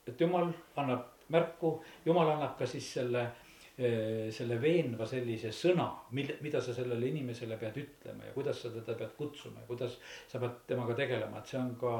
[0.08, 1.76] et jumal annab märku,
[2.06, 3.22] jumal annab ka siis selle,
[3.78, 8.72] eh, selle veenva sellise sõna, mille, mida sa sellele inimesele pead ütlema ja kuidas sa
[8.74, 9.96] teda pead kutsuma ja kuidas
[10.28, 11.94] sa pead temaga tegelema, et see on ka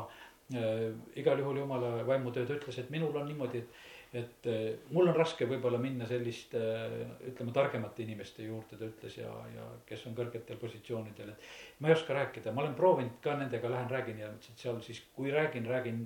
[0.56, 0.90] äh,
[1.22, 5.16] igal juhul jumala vaimutöö, ta ütles, et minul on niimoodi, et et äh, mul on
[5.16, 6.96] raske võib-olla minna selliste äh,
[7.32, 11.52] ütleme targemate inimeste juurde, ta ütles ja, ja kes on kõrgetel positsioonidel, et.
[11.80, 14.82] ma ei oska rääkida, ma olen proovinud ka nendega, lähen räägin ja ütlesin, et seal
[14.84, 16.04] siis, kui räägin, räägin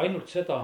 [0.00, 0.62] ainult seda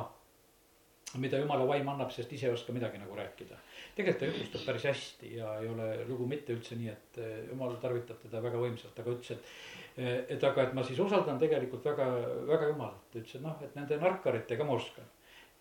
[1.16, 3.57] mida jumala vaim annab, sest ise ei oska midagi nagu rääkida.
[3.96, 7.77] tegelikult ta jutustab päris hästi ja ei ole lugu mitte üldse nii, et eh, jumal
[7.81, 9.53] tarvitab teda väga võimsalt, aga ütles, et.
[9.98, 12.09] Eh, et aga, et ma siis usaldan tegelikult väga,
[12.51, 15.09] väga jumalat, ütles, et noh, et nende narkaritega ma oskan.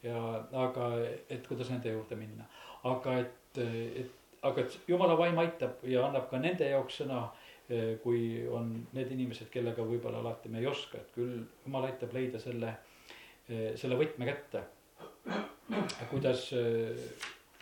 [0.08, 0.22] Ja
[0.66, 0.92] aga,
[1.30, 2.48] et kuidas nende juurde minna,
[2.90, 3.60] aga et,
[4.04, 4.14] et,
[4.48, 7.26] aga et jumala vaim aitab ja annab ka nende jaoks sõna
[7.70, 12.16] eh, kui on need inimesed, kellega võib-olla alati me ei oska, et küll jumal aitab
[12.16, 12.76] leida selle,
[13.48, 14.64] selle võtme kätte.
[16.10, 16.50] Kuidas,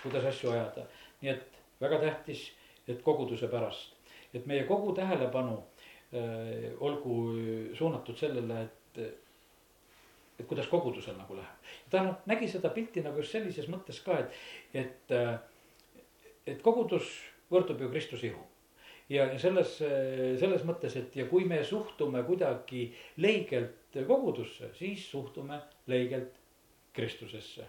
[0.02, 0.86] kuidas asju ajada.
[1.22, 2.48] nii et väga tähtis,
[2.88, 3.94] et koguduse pärast,
[4.34, 5.76] et meie kogu tähelepanu äh,
[6.80, 7.16] olgu
[7.74, 9.25] suunatud sellele, et,
[10.40, 11.70] et kuidas kogudusel nagu läheb.
[11.90, 14.36] ta noh, nägi seda pilti nagu just sellises mõttes ka, et,
[14.74, 15.16] et,
[16.46, 17.12] et kogudus
[17.52, 18.44] võrdub ju Kristuse ihu
[19.10, 19.78] ja selles,
[20.42, 22.88] selles mõttes, et ja kui me suhtume kuidagi
[23.22, 26.42] leigelt kogudusse, siis suhtume leigelt
[26.96, 27.68] Kristusesse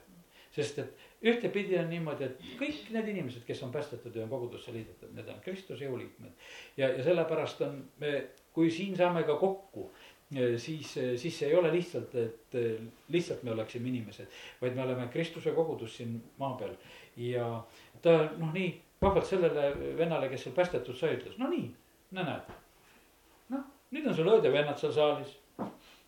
[0.56, 4.72] sest et ühtepidi on niimoodi, et kõik need inimesed, kes on päästetud ja on kogudusse
[4.72, 6.32] liidetud, need on Kristuse jõuliikmed.
[6.78, 8.12] ja, ja sellepärast on me,
[8.56, 9.90] kui siin saame ka kokku,
[10.58, 12.56] siis, siis ei ole lihtsalt, et
[13.14, 14.26] lihtsalt me oleksime inimesed,
[14.60, 16.74] vaid me oleme Kristuse kogudus siin maa peal.
[17.16, 17.62] ja
[18.02, 21.70] ta noh, nii vahvalt sellele vennale, kes seal päästetud sai, ütles, no nii,
[22.18, 22.52] no näed.
[23.54, 25.38] noh, nüüd on sul õed ja vennad seal saalis.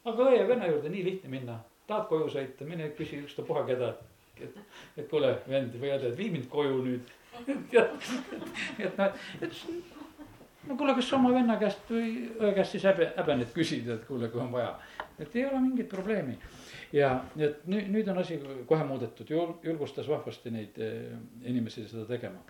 [0.04, 3.94] aga õe ja venna juurde nii lihtne minna, tahad koju sõita, mine küsi ükstapuha keda
[4.42, 4.58] et,
[4.96, 7.14] et kuule, vend või õde, vii mind koju nüüd.
[8.82, 9.62] et noh, et
[10.68, 14.30] no kuule, kas oma venna käest või õe käest siis häbe, häbened küsida, et kuule,
[14.32, 14.74] kui on vaja.
[15.18, 16.38] et ei ole mingit probleemi.
[16.92, 19.30] ja et nüüd, nüüd on asi kohe muudetud,
[19.62, 22.44] julgustas vahvasti neid eh, inimesi seda tegema.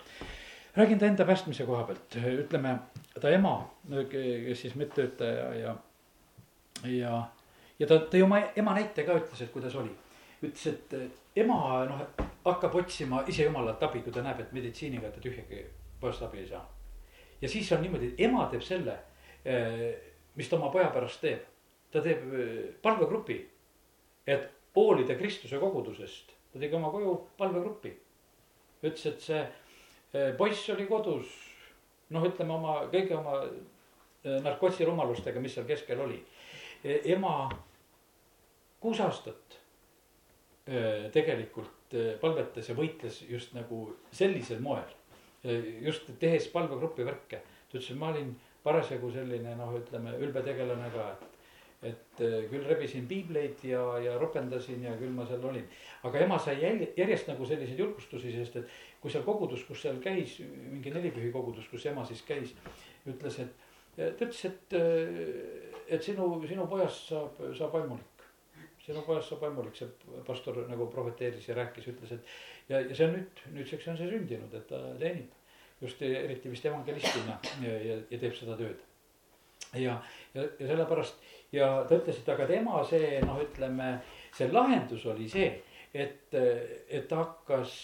[0.76, 2.78] räägin ta enda päästmise koha pealt, ütleme
[3.20, 3.70] ta ema,
[4.10, 5.76] kes siis medtöötaja ja,
[6.84, 7.22] ja,
[7.78, 9.94] ja ta tõi oma ema näite ka, ütles, et kuidas oli
[10.42, 12.02] ütles, et ema noh,
[12.44, 15.64] hakkab otsima ise jumalalt abi, kui ta näeb, et meditsiiniga ta tühjagi
[16.00, 16.62] poest abi ei saa.
[17.40, 18.96] Ja siis on niimoodi, ema teeb selle,
[19.44, 19.94] eh,
[20.34, 21.46] mis ta oma poja pärast teeb.
[21.90, 23.38] ta teeb eh, palvegrupi,
[24.26, 27.94] et hoolida Kristuse kogudusest, ta tegi oma koju palvegrupi.
[28.82, 31.32] ütles, et see eh, poiss oli kodus,
[32.10, 33.42] noh, ütleme oma kõigi oma
[34.24, 36.18] narkoosirumalustega, mis seal keskel oli.
[36.84, 37.48] ema
[38.80, 39.56] kuus aastat
[41.14, 44.97] tegelikult palvetas ja võitles just nagu sellisel moel.
[45.84, 48.32] Just tehes palvegrupi värke, ta ütles, et ma olin
[48.64, 51.34] parasjagu selline noh, ütleme ülbe tegelane ka, et.
[51.88, 55.62] et küll rebisin piibleid ja, ja ropendasin ja küll ma seal olin.
[56.02, 60.00] aga ema sai jälje, järjest nagu selliseid julgustusi, sest et kui seal kogudus, kus seal
[60.02, 62.54] käis, mingi nelipühi kogudus, kus ema siis käis,
[63.06, 63.66] ütles, et.
[63.94, 64.78] ta ütles, et,
[65.86, 68.17] et sinu, sinu pojast saab, saab vaimulik
[68.88, 72.36] sinu pojast saab vaimulik, see pastor nagu prohveteeris ja rääkis, ütles, et.
[72.70, 75.34] ja, ja see on nüüd, nüüdseks on see sündinud, et ta teenib
[75.82, 78.80] just eriti vist evangelistina ja, ja, ja teeb seda tööd.
[79.74, 79.98] ja,
[80.34, 83.90] ja, ja sellepärast ja ta ütles, et aga tema see noh, ütleme
[84.36, 85.50] see lahendus oli see,
[85.92, 87.80] et, et ta hakkas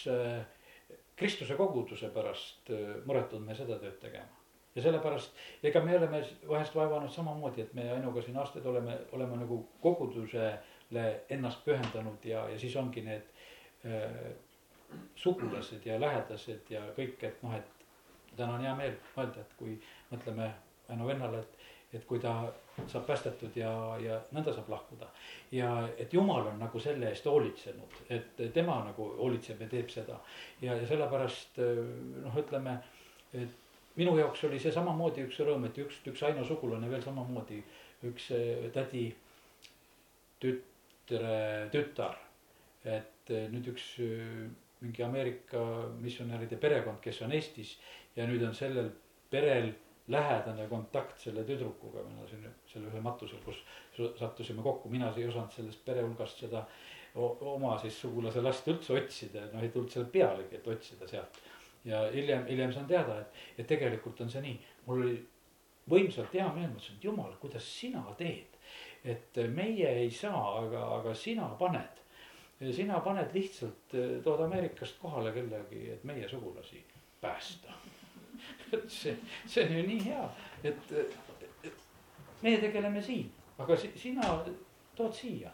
[1.15, 2.73] Kristuse koguduse pärast
[3.07, 4.33] muret tundma ja seda tööd tegema
[4.75, 9.37] ja sellepärast, ega me oleme vahest vaevanud samamoodi, et me Ainuga siin aastaid oleme, oleme
[9.39, 10.73] nagu koguduse äh,
[11.29, 13.31] ennast pühendanud ja, ja siis ongi need
[13.87, 14.35] äh,
[15.17, 19.79] sugulased ja lähedased ja kõik, et noh, et täna on hea meel mõelda, et kui
[20.13, 20.53] mõtleme
[20.85, 21.63] Väno vennale, et,
[21.97, 22.35] et kui ta
[22.91, 23.71] saab päästetud ja,
[24.03, 25.07] ja nõnda saab lahkuda.
[25.53, 30.19] ja et jumal on nagu selle eest hoolitsenud, et tema nagu hoolitseb ja teeb seda.
[30.61, 31.57] ja, ja sellepärast
[32.27, 32.77] noh, ütleme,
[33.33, 37.63] et minu jaoks oli see samamoodi üks rõõm, et üks, üks Aino sugulane veel samamoodi,
[38.11, 38.29] üks
[38.77, 39.07] tädi
[40.43, 40.74] tütre
[41.73, 42.21] tütar.
[42.85, 43.85] et nüüd üks
[44.85, 45.61] mingi Ameerika
[46.01, 47.79] missionäride perekond, kes on Eestis
[48.17, 48.91] ja nüüd on sellel
[49.33, 49.71] perel
[50.09, 53.63] lähedane kontakt selle tüdrukuga, me elasime seal ühel matusel, kus
[54.19, 56.67] sattusime kokku, mina ei osanud sellest pere hulgast seda
[57.15, 61.41] oma siis sugulase last üldse otsida, noh ei tulnud selle pealegi, et otsida sealt.
[61.85, 65.17] ja hiljem, hiljem saan teada, et, et tegelikult on see nii, mul oli
[65.91, 68.57] võimsalt hea meel, ma ütlesin, et jumal, kuidas sina teed.
[69.05, 72.01] Et meie ei saa, aga, aga sina paned.
[72.73, 76.85] sina paned lihtsalt, tood Ameerikast kohale kellegi, et meie sugulasi
[77.21, 77.75] päästa
[78.73, 80.23] et see, see on ju nii hea,
[80.65, 80.93] et,
[81.65, 84.31] et meie tegeleme siin, aga si, sina
[84.97, 85.53] tood siia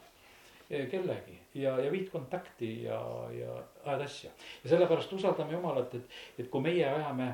[0.69, 3.01] kellegi ja, ja viid kontakti ja,
[3.35, 4.31] ja ajad asja.
[4.65, 7.29] ja sellepärast usaldame Jumalat, et, et kui meie ajame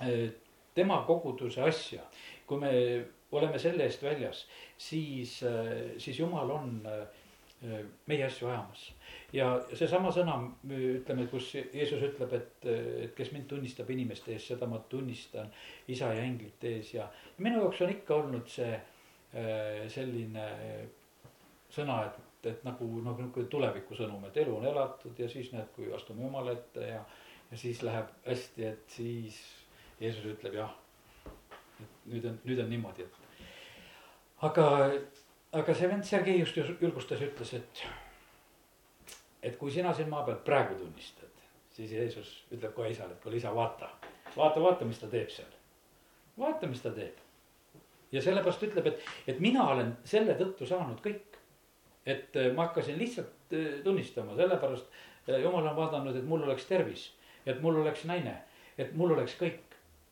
[0.00, 0.30] eh,
[0.74, 2.02] tema koguduse asja,
[2.46, 2.72] kui me
[3.34, 4.44] oleme selle eest väljas,
[4.78, 8.88] siis, eh, siis Jumal on eh, meie asju ajamas
[9.32, 10.36] ja seesama sõna,
[10.68, 12.66] ütleme, kus Jeesus ütleb, et,
[13.06, 15.48] et kes mind tunnistab inimeste ees, seda ma tunnistan
[15.88, 20.46] isa ja inglite ees ja minu jaoks on ikka olnud see äh, selline
[21.74, 25.90] sõna, et, et nagu noh, niisugune tulevikusõnum, et elu on elatud ja siis näed, kui
[25.96, 27.02] astume Jumala ette ja,
[27.50, 29.40] ja siis läheb hästi, et siis
[30.00, 30.74] Jeesus ütleb jah.
[31.80, 33.23] et nüüd on, nüüd on niimoodi, et
[34.42, 34.68] aga,
[35.52, 37.84] aga see vend Sergei just julgustas, ütles, et
[39.44, 41.42] et kui sina siin maa peal praegu tunnistad,
[41.74, 43.90] siis Jeesus ütleb kohe isale, et kuule isa, vaata,
[44.36, 45.50] vaata, vaata, mis ta teeb seal.
[46.38, 47.20] vaata, mis ta teeb.
[48.12, 51.38] ja sellepärast ütleb, et, et mina olen selle tõttu saanud kõik.
[52.06, 54.88] et äh, ma hakkasin lihtsalt äh, tunnistama, sellepärast
[55.28, 57.10] äh, jumal on vaadanud, et mul oleks tervis,
[57.46, 58.38] et mul oleks naine,
[58.78, 59.60] et mul oleks kõik.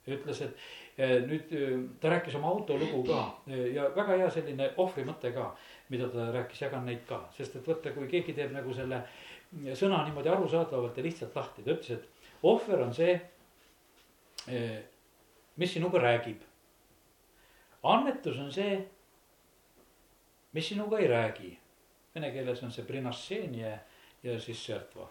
[0.07, 0.57] ütles, et
[0.99, 1.53] nüüd
[2.01, 5.47] ta rääkis oma autolugu ka ja väga hea selline ohvrimõte ka
[5.93, 9.03] mida ta rääkis, jagan neid ka, sest et vaata, kui keegi teeb nagu selle
[9.77, 13.19] sõna niimoodi arusaadavalt ja lihtsalt lahti, ta ütles, et ohver on see,
[14.49, 14.79] eh,
[15.61, 16.49] mis sinuga räägib.
[17.83, 18.77] annetus on see,
[20.53, 21.59] mis sinuga ei räägi.
[22.15, 23.81] Vene keeles on see prinassenie
[24.23, 25.09] ja siis sertva.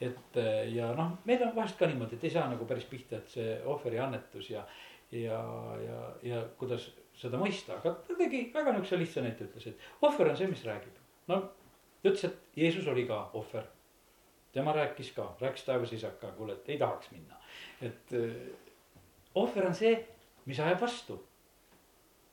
[0.00, 3.16] et eh, ja noh, meil on vahest ka niimoodi, et ei saa nagu päris pihta,
[3.16, 4.64] et see ohveri annetus ja,
[5.12, 5.40] ja,
[5.82, 10.32] ja, ja kuidas seda mõista, aga ta tegi väga niisuguse lihtsa näite, ütles, et ohver
[10.32, 10.98] on see, mis räägib.
[11.30, 11.40] no
[12.02, 13.64] ta ütles, et Jeesus oli ka ohver.
[14.52, 17.40] tema rääkis ka, rääkis taevas isaga, kuule, et ei tahaks minna.
[17.82, 18.52] et öö,
[19.34, 19.96] ohver on see,
[20.46, 21.18] mis ajab vastu.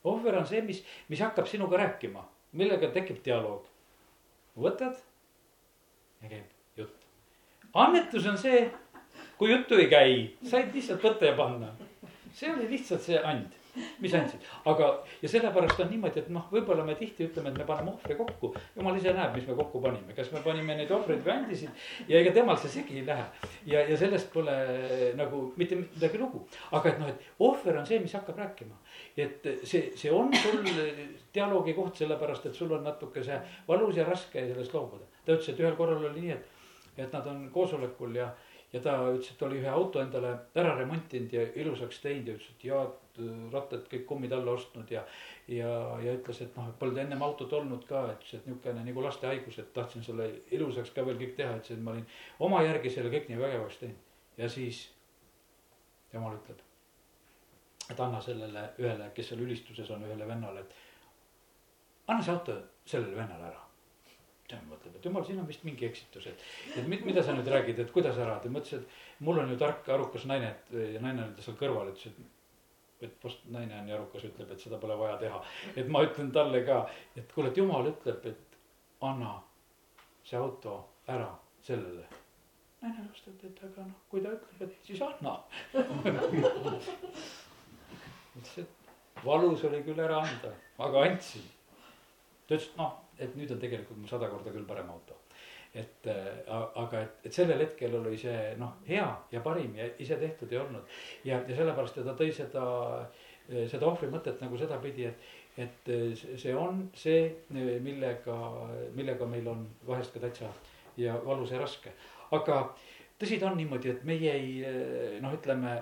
[0.04, 3.66] ohver on see, mis, mis hakkab sinuga rääkima, millega tekib dialoog.
[4.56, 5.00] võtad
[6.22, 7.06] ja käib jutt.
[7.74, 8.70] annetus on see,
[9.38, 11.72] kui juttu ei käi, said lihtsalt võtta ja panna.
[12.34, 13.60] See oli lihtsalt see and
[14.02, 14.88] mis andsid, aga
[15.22, 18.52] ja sellepärast on niimoodi, et noh, võib-olla me tihti ütleme, et me paneme ohvri kokku.
[18.76, 22.20] jumal ise näeb, mis me kokku panime, kas me panime neid ohvreid või andisid ja
[22.20, 23.26] ega temal see segi ei lähe.
[23.72, 24.54] ja, ja sellest pole
[25.18, 28.78] nagu mitte midagi lugu, aga et noh, et ohver on see, mis hakkab rääkima.
[29.16, 30.62] et see, see on sul
[31.34, 35.10] dialoogi koht, sellepärast et sul on natuke see valus ja raske sellest loobuda.
[35.24, 36.66] ta ütles, et ühel korral oli nii, et,
[36.96, 38.30] et nad on koosolekul ja
[38.74, 42.50] ja ta ütles, et oli ühe auto endale ära remontinud ja ilusaks teinud ja ütles,
[42.56, 43.20] et jaad,
[43.52, 45.04] rattad kõik kummid alla ostnud ja.
[45.46, 45.70] ja,
[46.02, 49.30] ja ütles, et noh, et polnud ennem autot olnud ka, ütles, et niisugune nagu laste
[49.30, 52.06] haigus, et tahtsin selle ilusaks ka veel kõik teha, ütles, et ma olin
[52.48, 54.12] oma järgi selle kõik nii vägevaks teinud.
[54.42, 54.84] ja siis
[56.12, 56.64] jumal ütleb,
[57.90, 62.58] et anna sellele ühele, kes seal ülistuses on, ühele vennale, et anna see auto
[62.90, 63.63] sellele vennale ära
[64.48, 66.42] tema mõtleb, et jumal, siin on vist mingi eksitus, et,
[66.76, 69.86] et mida sa nüüd räägid, et kuidas ära, ta mõtles, et mul on ju tark,
[69.94, 72.18] arukas naine, et ja naine oli seal kõrval, ütles, et.
[73.04, 75.38] et vast naine on nii arukas, ütleb, et seda pole vaja teha.
[75.80, 76.76] et ma ütlen talle ka,
[77.16, 78.58] et kuule, et jumal ütleb, et
[79.04, 79.32] anna
[80.24, 80.76] see auto
[81.08, 81.30] ära
[81.64, 82.04] sellele.
[82.82, 85.38] naine vastab, et aga noh, kui ta ütleb, et siis anna
[88.34, 90.52] ütles, et valus oli küll ära anda,
[90.84, 91.48] aga andsin.
[92.44, 95.20] ta ütles, et noh et nüüd on tegelikult mul sada korda küll parem auto.
[95.74, 96.26] et äh,
[96.78, 100.60] aga et, et sellel hetkel oli see noh, hea ja parim ja ise tehtud ei
[100.62, 100.92] olnud.
[101.24, 102.66] ja, ja sellepärast ta tõi seda,
[103.48, 105.26] äh, seda ohvri mõtet nagu sedapidi, et,
[105.66, 107.26] et äh, see on see,
[107.82, 108.38] millega,
[108.94, 110.52] millega meil on vahest ka täitsa
[110.96, 111.94] ja valus ja raske.
[112.30, 112.62] aga
[113.18, 115.80] tõsi ta on niimoodi, et meie ei noh, ütleme.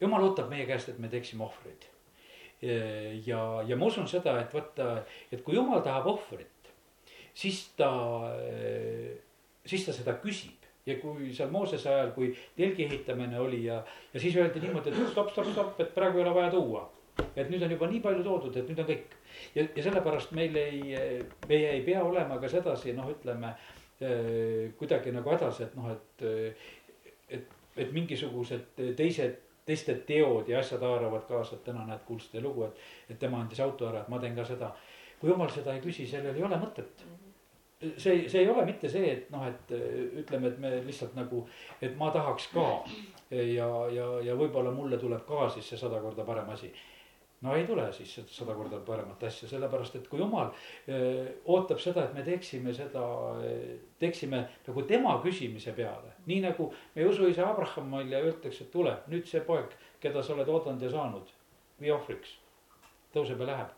[0.00, 1.89] jumal ootab meie käest, et me teeksime ohvreid.
[2.62, 6.72] Ja, ja ma usun seda, et vaata, et kui jumal tahab ohvrit,
[7.34, 7.90] siis ta,
[9.64, 13.80] siis ta seda küsib ja kui seal Moosese ajal, kui telgi ehitamine oli ja,
[14.12, 16.88] ja siis öeldi niimoodi, et stopp, stopp, stopp, et praegu ei ole vaja tuua.
[17.36, 19.16] et nüüd on juba nii palju toodud, et nüüd on kõik.
[19.54, 20.80] ja, ja sellepärast meil ei,
[21.48, 23.54] meie ei pea olema ka sedasi, noh, ütleme
[24.80, 26.24] kuidagi nagu hädas, et noh, et,
[27.28, 29.36] et, et mingisugused teised
[29.70, 33.62] teiste teod ja asjad haaravad kaasa, et täna näed, kuulsite lugu, et, et tema andis
[33.64, 34.74] auto ära, et ma teen ka seda.
[35.20, 37.04] kui jumal seda ei küsi, sellel ei ole mõtet
[37.96, 39.72] see, see ei ole mitte see, et noh, et
[40.22, 41.44] ütleme, et me lihtsalt nagu,
[41.80, 42.66] et ma tahaks ka.
[43.30, 46.72] ja, ja, ja võib-olla mulle tuleb ka siis see sada korda parem asi.
[47.40, 50.50] No ei tule siis sada korda paremat asja, sellepärast et kui jumal
[50.88, 51.24] öö,
[51.54, 53.04] ootab seda, et me teeksime seda,
[54.02, 56.14] teeksime nagu tema küsimise peale.
[56.26, 60.48] nii nagu meie usuisa Abrahamil ja öeldakse, et tule nüüd see poeg, keda sa oled
[60.48, 61.34] oodanud ja saanud,
[61.80, 62.38] vii ohvriks.
[63.14, 63.76] tõuseb ja läheb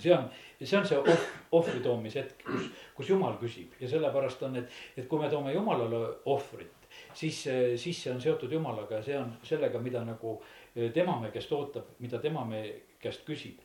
[0.00, 0.28] see on,
[0.62, 4.76] see on see ohv, ohvri toomise hetk, kus, kus jumal küsib ja sellepärast on, et,
[4.96, 7.42] et kui me toome jumalale ohvrit, siis,
[7.80, 11.88] siis see on seotud jumalaga ja see on sellega, mida nagu tema meie käest ootab,
[11.98, 13.58] mida tema meie käest küsib.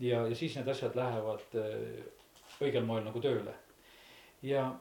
[0.00, 1.58] ja, ja siis need asjad lähevad
[2.60, 3.54] õigel moel nagu tööle.
[4.42, 4.72] ja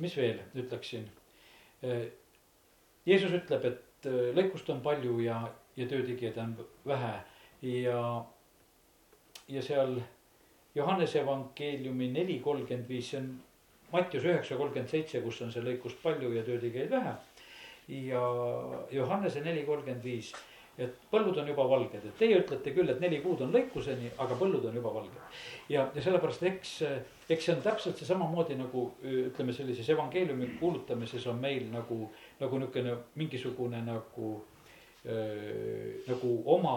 [0.00, 1.08] mis veel ütleksin?
[3.06, 5.42] Jeesus ütleb, et lõikust on palju ja,
[5.76, 6.54] ja töötegijaid on
[6.86, 7.14] vähe
[7.62, 8.24] ja
[9.48, 9.96] ja seal
[10.74, 13.32] Johannese evangeeliumi neli kolmkümmend viis, see on
[13.92, 17.12] Mattius üheksa kolmkümmend seitse, kus on see lõikus palju ja töötegijaid vähe.
[17.88, 18.22] Ja
[18.90, 20.32] Johannese neli kolmkümmend viis,
[20.78, 24.38] et põllud on juba valged, et teie ütlete küll, et neli kuud on lõikuseni, aga
[24.40, 25.18] põllud on juba valged.
[25.68, 26.72] ja, ja sellepärast eks,
[27.28, 32.06] eks see on täpselt see samamoodi nagu ütleme, sellises evangeeliumi kuulutamises on meil nagu,
[32.40, 34.32] nagu niisugune mingisugune nagu
[35.04, 36.76] äh,, nagu oma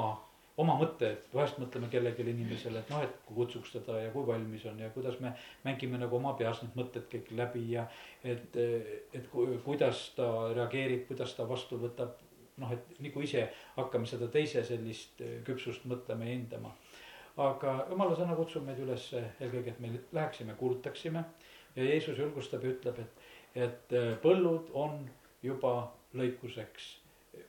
[0.62, 4.24] oma mõte, et vahest mõtleme kellelegi inimesele, et noh, et kui kutsuks teda ja kui
[4.28, 5.34] valmis on ja kuidas me
[5.66, 7.84] mängime nagu oma peas need mõtted kõik läbi ja
[8.24, 9.28] et, et
[9.66, 12.22] kuidas ta reageerib, kuidas ta vastu võtab.
[12.56, 16.72] noh, et nagu ise hakkame seda teise sellist küpsust mõtlema ja hindama.
[17.38, 21.26] aga jumala sõna kutsub meid üles eelkõige, et me läheksime, kuulutaksime
[21.76, 25.04] ja Jeesus julgustab ja ütleb, et, et põllud on
[25.44, 26.94] juba lõikuseks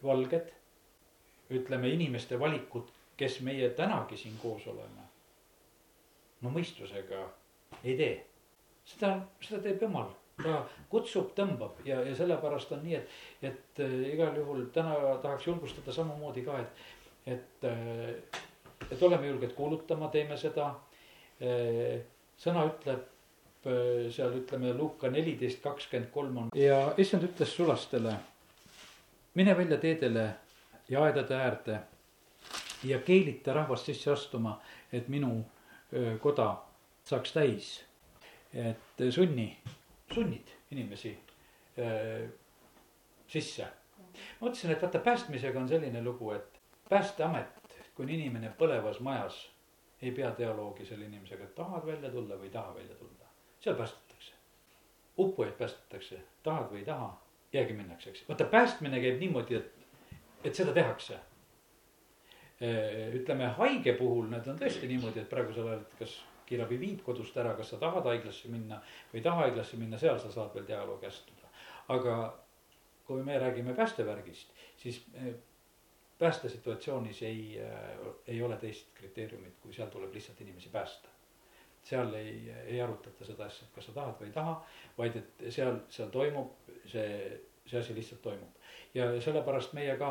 [0.02, 0.50] valged
[1.54, 5.06] ütleme, inimeste valikud kes meie tänagi siin koos oleme,
[6.42, 7.22] no mõistusega
[7.82, 8.14] ei tee.
[8.86, 10.10] seda, seda teeb jumal,
[10.42, 10.60] ta
[10.92, 13.16] kutsub, tõmbab ja, ja sellepärast on nii, et,
[13.50, 16.84] et äh, igal juhul täna tahaks julgustada samamoodi ka, et,
[17.36, 18.42] et äh,,
[18.90, 20.70] et oleme julged kuulutama, teeme seda
[21.40, 22.00] äh,.
[22.36, 23.12] sõna ütleb
[24.14, 28.12] seal ütleme Luuka neliteist kakskümmend kolm on ja issand ütles sulastele,
[29.34, 30.26] mine välja teedele
[30.88, 31.80] ja aedade äärde
[32.88, 34.60] ja keelita rahvast sisse astuma,
[34.92, 35.44] et minu
[36.20, 36.56] koda
[37.04, 37.84] saaks täis.
[38.54, 39.56] et sunni,
[40.14, 41.18] sunnid inimesi
[41.78, 42.28] öö,
[43.28, 43.66] sisse.
[44.40, 49.36] ma mõtlesin, et vaata päästmisega on selline lugu, et päästeamet, kui on inimene põlevas majas,
[50.02, 53.30] ei pea dialoogi selle inimesega, et tahad välja tulla või ei taha välja tulla.
[53.60, 54.32] seal päästetakse,
[55.18, 57.10] uppujaid päästetakse, tahad või ei taha,
[57.52, 58.28] jäägi minnakse, eks.
[58.28, 59.72] vaata päästmine käib niimoodi, et,
[60.44, 61.18] et seda tehakse
[62.60, 66.14] ütleme haige puhul need on tõesti niimoodi, et praegusel ajal, et kas
[66.46, 68.78] kiirabi viib kodust ära, kas sa tahad haiglasse minna
[69.10, 71.50] või ei taha haiglasse minna, seal sa saad veel dialoogi astuda.
[71.88, 72.14] aga
[73.06, 75.34] kui me räägime päästevärgist, siis äh,
[76.18, 81.08] päästesituatsioonis ei, äh, ei ole teist kriteeriumit, kui seal tuleb lihtsalt inimesi päästa.
[81.86, 84.56] seal ei, ei arutata seda asja, et kas sa tahad või ei taha,
[84.98, 87.12] vaid et seal, seal toimub see,
[87.66, 88.58] see asi lihtsalt toimub.
[88.94, 90.10] ja sellepärast meie ka,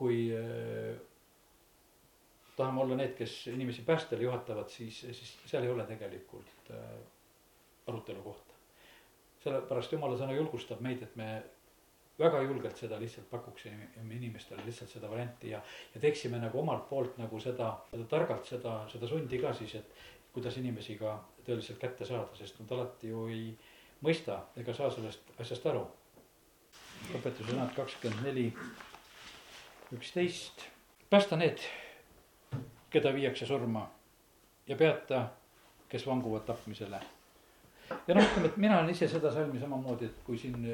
[0.00, 0.30] kui
[2.60, 6.92] tahame olla need, kes inimesi päästele juhatavad, siis, siis seal ei ole tegelikult äh,
[7.88, 8.54] arutelu kohta.
[9.40, 11.30] sellepärast jumala sõna julgustab meid, et me
[12.20, 15.62] väga julgelt seda lihtsalt pakuksime inimestele lihtsalt seda varianti ja,
[15.94, 19.94] ja teeksime nagu omalt poolt nagu seda, seda targalt seda, seda sundi ka siis, et
[20.34, 23.46] kuidas inimesi ka tõeliselt kätte saada, sest nad alati ju ei
[24.04, 25.86] mõista ega saa sellest asjast aru.
[27.16, 28.50] õpetussõnad kakskümmend neli,
[29.96, 30.66] üksteist,
[31.10, 31.64] päästa need
[32.90, 33.84] keda viiakse surma
[34.66, 35.28] ja peata,
[35.88, 37.00] kes vanguvad tapmisele.
[38.06, 40.66] ja noh, ütleme, et mina olen ise seda salmi samamoodi, et kui siin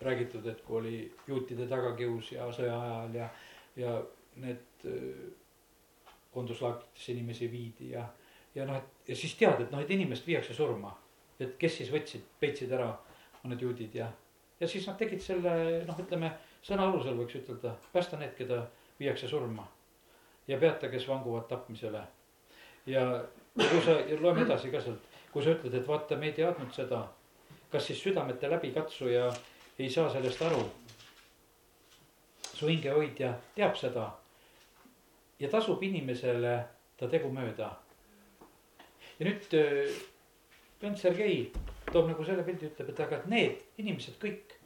[0.00, 0.96] räägitud, et kui oli
[1.26, 3.28] juutide tagakius ja sõja ajal ja,
[3.76, 3.94] ja
[4.44, 5.22] need äh,
[6.34, 8.04] koonduslaagritesse inimesi viidi ja,
[8.54, 10.92] ja noh, et ja siis tead, et noh, et inimest viiakse surma.
[11.40, 12.90] et kes siis võtsid, peitsid ära
[13.44, 14.10] on need juudid ja,
[14.60, 18.64] ja siis nad tegid selle noh, ütleme sõna alusel võiks ütelda, päästa need, keda
[19.00, 19.64] viiakse surma
[20.48, 22.02] ja peata, kes vanguvad tapmisele.
[22.86, 23.24] ja
[23.54, 27.02] kui sa, loeme edasi ka sealt, kui sa ütled, et vaata, me ei teadnud seda,
[27.72, 29.28] kas siis südamete läbikatsuja
[29.78, 30.64] ei saa sellest aru.
[32.58, 34.08] su hingehoidja teab seda
[35.38, 36.54] ja tasub inimesele
[36.96, 37.70] ta tegu mööda.
[39.18, 39.50] ja nüüd
[40.80, 41.52] Bent äh, Sergei
[41.92, 44.56] toob nagu selle pildi, ütleb, et aga et need inimesed kõik,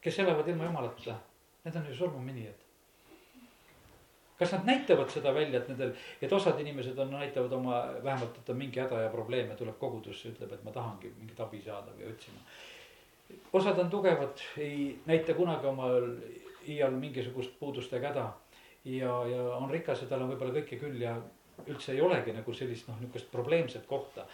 [0.00, 1.18] kes elavad ilma jumalata,
[1.64, 2.65] need on ju surmaminijad
[4.38, 8.50] kas nad näitavad seda välja, et nendel, et osad inimesed on, näitavad oma, vähemalt, et
[8.52, 11.94] on mingi häda ja probleem ja tuleb kogudusse, ütleb, et ma tahangi mingit abi saada
[11.96, 12.42] või otsima.
[13.52, 16.10] osad on tugevad, ei näita kunagi omal
[16.68, 18.26] iial mingisugust puudust ega häda.
[18.84, 21.16] ja, ja on rikas ja tal on võib-olla kõike küll ja
[21.66, 24.26] üldse ei olegi nagu sellist noh, niisugust probleemset kohta.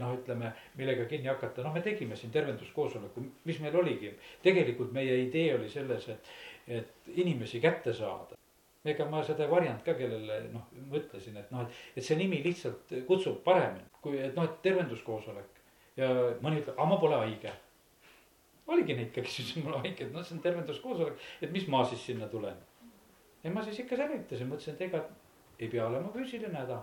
[0.00, 4.12] noh, ütleme, millega kinni hakata, noh, me tegime siin tervenduskoosoleku, mis meil oligi.
[4.42, 6.30] tegelikult meie idee oli selles, et,
[6.68, 8.41] et inimesi kätte saada
[8.84, 12.40] ega ma seda ei varjanud ka kellele noh, mõtlesin, et noh, et, et see nimi
[12.42, 15.60] lihtsalt kutsub paremini, kui et noh, et tervenduskoosolek.
[15.96, 16.08] ja
[16.42, 17.52] mõni ütleb, aga ma pole haige.
[18.72, 22.02] oligi neid, kes ütlesid mulle haige, et noh, see on tervenduskoosolek, et mis ma siis
[22.10, 22.58] sinna tulen.
[23.44, 25.04] ja ma siis ikka säilitasin, mõtlesin, et ega
[25.60, 26.82] ei pea olema füüsiline häda.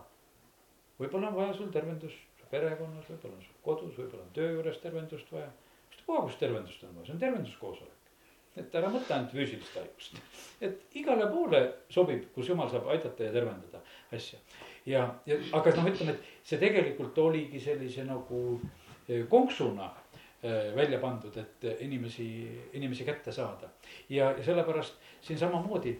[1.02, 5.32] võib-olla on vaja sul tervendust perekonnas, võib-olla on sul kodus, võib-olla on töö juures tervendust
[5.36, 5.52] vaja.
[5.92, 7.99] ükstapuha, kus tervendust on vaja, see on tervenduskoosolek
[8.58, 10.20] et ära mõtle ainult füüsilist haigust.
[10.62, 13.82] et igale poole sobib, kus jumal saab aidata ja tervendada
[14.12, 14.40] asja.
[14.86, 18.60] ja, ja aga noh, ütleme, et see tegelikult oligi sellise nagu
[19.08, 19.90] eh, konksuna
[20.42, 22.30] eh, välja pandud, et inimesi,
[22.74, 23.70] inimesi kätte saada.
[24.10, 25.98] ja, ja sellepärast siin samamoodi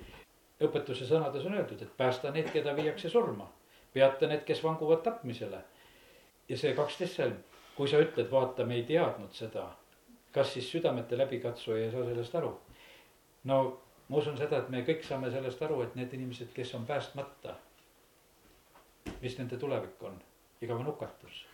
[0.60, 3.48] õpetuse sõnades on öeldud, et päästa need, keda viiakse surma.
[3.94, 5.62] peata need, kes vanguvad tapmisele.
[6.50, 7.38] ja see kaksteist salm,
[7.76, 9.70] kui sa ütled, vaata, me ei teadnud seda
[10.32, 12.52] kas siis südamete läbikatsuja ei saa sellest aru?
[13.44, 13.60] no
[14.10, 17.56] ma usun seda, et me kõik saame sellest aru, et need inimesed, kes on päästmata,
[19.22, 20.18] mis nende tulevik on,
[20.62, 21.46] igavene hukatus.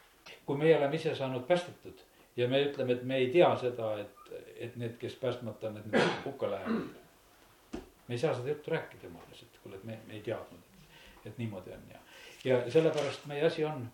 [0.46, 2.02] kui meie oleme ise saanud päästetud
[2.38, 5.92] ja me ütleme, et me ei tea seda, et, et need, kes päästmata on, et
[5.92, 6.88] need hukka lähevad.
[8.08, 10.90] me ei saa seda juttu rääkida jumales, et kuule, et me, me ei teadnud,
[11.26, 12.00] et niimoodi on ja,
[12.46, 13.88] ja sellepärast meie asi on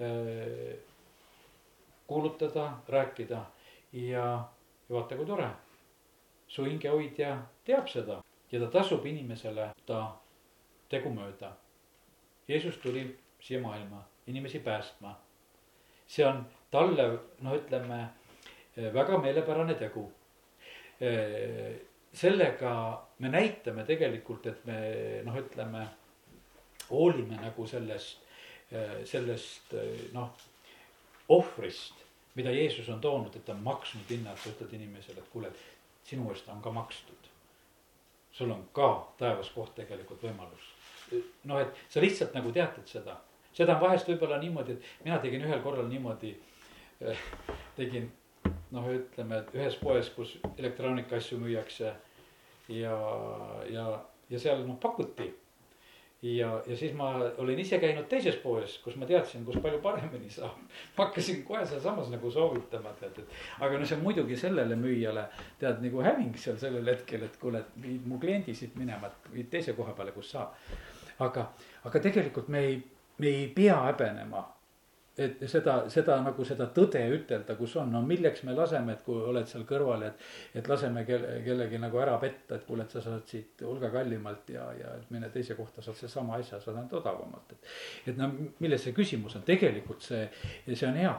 [0.00, 0.78] öö, äh,
[2.06, 3.42] kuulutada, rääkida
[3.92, 4.00] ja,
[4.88, 5.48] ja vaata, kui tore.
[6.48, 8.22] su hingehoidja teab seda
[8.52, 9.98] ja ta tasub inimesele ta
[10.88, 11.52] tegu mööda.
[12.48, 13.04] Jeesus tuli
[13.40, 15.18] siia maailma inimesi päästma.
[16.06, 18.08] see on talle, noh, ütleme
[18.76, 20.12] väga meelepärane tegu.
[22.12, 25.86] sellega me näitame tegelikult, et me noh, ütleme
[26.90, 28.24] hoolime nagu sellest,
[29.04, 29.74] sellest
[30.12, 30.32] noh
[31.28, 31.97] ohvrist
[32.38, 35.50] mida Jeesus on toonud, et ta on maksnud hinna, et sa ütled inimesele, et kuule,
[35.50, 37.14] et sinu eest on ka makstud.
[38.32, 40.68] sul on ka taevas koht tegelikult võimalus.
[41.44, 43.16] noh, et sa lihtsalt nagu teatad seda,
[43.52, 46.36] seda on vahest võib-olla niimoodi, et mina tegin ühel korral niimoodi,
[47.00, 47.24] eh,
[47.76, 48.10] tegin
[48.70, 51.94] noh, ütleme, et ühes poes, kus elektroonikaasju müüakse
[52.68, 52.96] ja,
[53.72, 53.86] ja,
[54.30, 55.32] ja seal noh pakuti
[56.22, 60.30] ja, ja siis ma olin ise käinud teises poes, kus ma teadsin, kus palju paremini
[60.30, 60.58] saab.
[60.96, 65.28] ma hakkasin kohe sealsamas nagu soovitama, tead, et aga no see muidugi sellele müüjale
[65.60, 69.32] tead nagu häving seal sellel hetkel, et kuule, et viid mu kliendi siit minema, et
[69.34, 70.54] viid teise koha peale, kus saab.
[71.18, 71.48] aga,
[71.84, 72.78] aga tegelikult me ei,
[73.18, 74.42] me ei pea häbenema
[75.18, 79.18] et seda, seda nagu seda tõde ütelda, kus on, no milleks me laseme, et kui
[79.30, 80.26] oled seal kõrval, et.
[80.60, 84.52] et laseme kelle, kellegi nagu ära petta, et kuule, et sa saad siit hulga kallimalt
[84.54, 87.72] ja, ja et mine teise kohta saad sedasama asja, saad ainult odavamalt, et.
[88.12, 88.30] et no
[88.62, 90.22] milles see küsimus on, tegelikult see,
[90.70, 91.16] see on hea,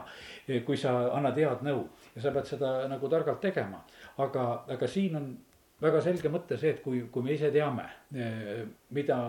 [0.66, 1.84] kui sa annad head nõu
[2.14, 3.84] ja sa pead seda nagu targalt tegema.
[4.24, 4.46] aga,
[4.76, 5.30] aga siin on
[5.80, 7.84] väga selge mõte see, et kui, kui me ise teame,
[8.96, 9.20] mida,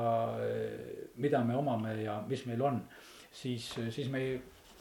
[1.23, 2.81] mida me omame ja mis meil on,
[3.31, 4.33] siis, siis me ei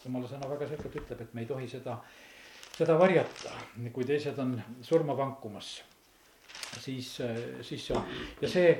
[0.05, 1.97] jumala sõna väga selgelt ütleb, et me ei tohi seda,
[2.77, 3.55] seda varjata,
[3.95, 5.81] kui teised on surma vankumas.
[6.81, 7.17] siis,
[7.67, 8.05] siis see on
[8.41, 8.71] ja see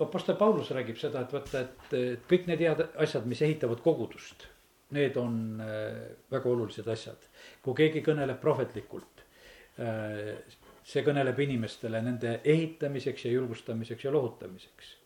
[0.00, 4.46] Apostel Paulus räägib seda, et vaata, et kõik need head asjad, mis ehitavad kogudust,
[4.96, 5.60] need on
[6.32, 7.28] väga olulised asjad.
[7.62, 9.22] kui keegi kõneleb prohvetlikult,
[10.84, 14.96] see kõneleb inimestele nende ehitamiseks ja julgustamiseks ja lohutamiseks.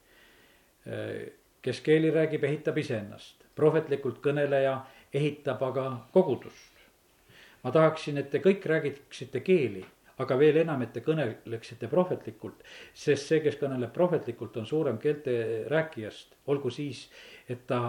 [1.63, 4.79] kes keeli räägib, ehitab iseennast prohvetlikult kõneleja
[5.15, 6.73] ehitab aga kogudust.
[7.65, 9.85] ma tahaksin, et te kõik räägiksite keeli,
[10.23, 12.63] aga veel enam, et te kõneleksite prohvetlikult,
[12.95, 17.09] sest see, kes kõneleb prohvetlikult, on suurem keelte rääkijast, olgu siis,
[17.49, 17.81] et ta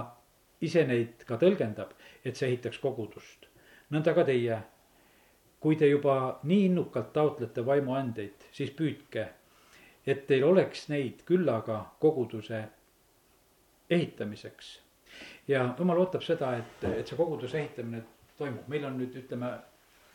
[0.61, 1.93] ise neid ka tõlgendab,
[2.26, 3.47] et see ehitaks kogudust.
[3.91, 4.57] nõnda ka teie,
[5.59, 9.28] kui te juba nii innukalt taotlete vaimuandeid, siis püüdke,
[10.05, 12.65] et teil oleks neid küllaga koguduse
[13.89, 14.86] ehitamiseks.
[15.47, 18.03] Ja jumal ootab seda, et, et see koguduse ehitamine
[18.38, 19.51] toimub, meil on nüüd ütleme,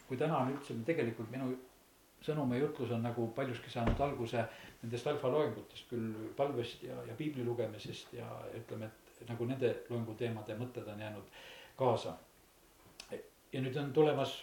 [0.09, 1.53] kui täna on üldse tegelikult minu
[2.23, 4.45] sõnum ja jutlus on nagu paljuski saanud alguse
[4.83, 8.29] nendest alfa loengutest, küll palvest ja, ja piibli lugemisest ja
[8.59, 8.91] ütleme,
[9.21, 11.41] et nagu nende loenguteemade mõtted on jäänud
[11.79, 12.17] kaasa.
[13.53, 14.39] ja nüüd on tulemas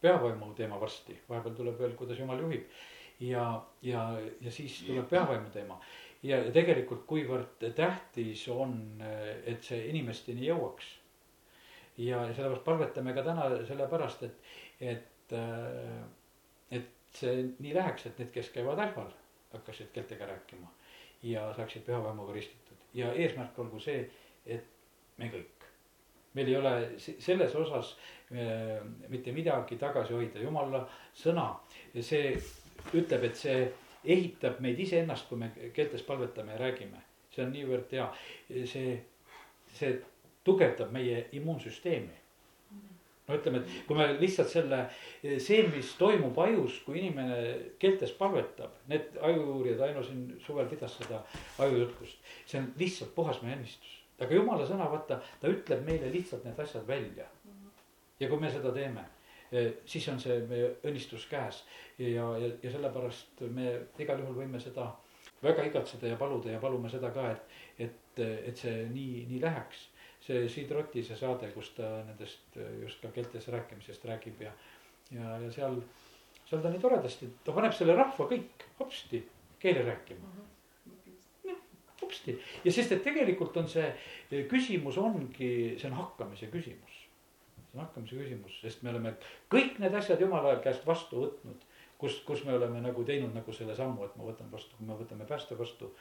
[0.00, 2.64] peavaimu teema varsti, vahepeal tuleb veel, kuidas jumal juhib.
[3.20, 4.08] ja, ja,
[4.40, 5.80] ja siis tuleb peavaimu teema
[6.26, 8.76] ja, ja tegelikult, kuivõrd tähtis on,
[9.46, 10.88] et see inimesteni jõuaks.
[11.98, 14.50] ja, sellepärast palvetame ka täna sellepärast, et,
[14.80, 15.36] et,
[16.70, 19.12] et see nii läheks, et need, kes käivad ähval,
[19.52, 20.68] hakkasid keeltega rääkima
[21.22, 22.82] ja saaksid pühavaimuga ristitud.
[22.94, 24.04] Ja eesmärk olgu see,
[24.46, 24.66] et
[25.16, 25.64] me kõik.
[26.36, 27.94] Meil ei ole selles osas
[28.28, 30.82] äh, mitte midagi tagasi hoida, jumala
[31.16, 31.48] sõna,
[31.96, 32.34] see
[32.92, 33.64] ütleb, et see
[34.06, 37.02] ehitab meid iseennast, kui me keeltes palvetame ja räägime.
[37.36, 38.04] see on niivõrd hea,
[38.64, 38.94] see,
[39.76, 39.90] see
[40.44, 42.14] tugevdab meie immuunsüsteemi.
[43.26, 44.78] no ütleme, et kui me lihtsalt selle,
[45.22, 51.20] see, mis toimub ajus, kui inimene keeltes palvetab, need ajuuurijad, Aino siin suvel pidas seda
[51.58, 56.44] ajujutlust, see on lihtsalt puhas meie õnnistus aga jumala sõna, vaata, ta ütleb meile lihtsalt
[56.46, 57.26] need asjad välja.
[58.20, 59.02] ja kui me seda teeme,
[59.86, 61.62] siis on see meie õnnistus käes
[61.98, 63.68] ja, ja, ja sellepärast me
[64.02, 64.88] igal juhul võime seda
[65.42, 69.86] väga igatseda ja paluda ja palume seda ka, et, et, et see nii, nii läheks.
[70.26, 74.52] see Siid Roti see saade, kus ta nendest just ka keeltes rääkimisest räägib ja,
[75.14, 75.78] ja, ja seal,
[76.48, 79.22] seal ta nii toredasti, ta paneb selle rahva kõik hopsti
[79.62, 80.34] keele rääkima mm.
[80.34, 80.54] -hmm
[82.06, 83.88] hopsti ja sest, et tegelikult on see
[84.50, 86.95] küsimus ongi, see on hakkamise küsimus.
[87.76, 89.14] On hakkamise küsimus, sest me oleme
[89.52, 91.64] kõik need asjad jumala käest vastu võtnud.
[91.98, 94.98] kus, kus me oleme nagu teinud nagu selle sammu, et ma võtan vastu, kui me
[94.98, 95.92] võtame pääste vastu.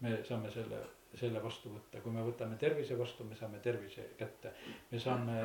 [0.00, 0.80] me saame selle,
[1.14, 4.52] selle vastu võtta, kui me võtame tervise vastu, me saame tervise kätte.
[4.90, 5.40] me saame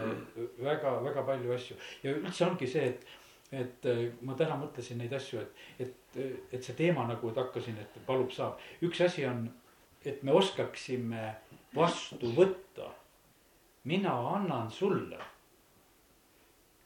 [0.58, 3.06] väga-väga palju asju ja üldse ongi see, et
[3.52, 6.18] et eh, ma täna mõtlesin neid asju, et, et,
[6.54, 8.60] et see teema nagu, et hakkasin, et palub, saab.
[8.86, 9.48] üks asi on
[10.06, 11.36] et me oskaksime
[11.76, 12.90] vastu võtta.
[13.84, 15.18] mina annan sulle.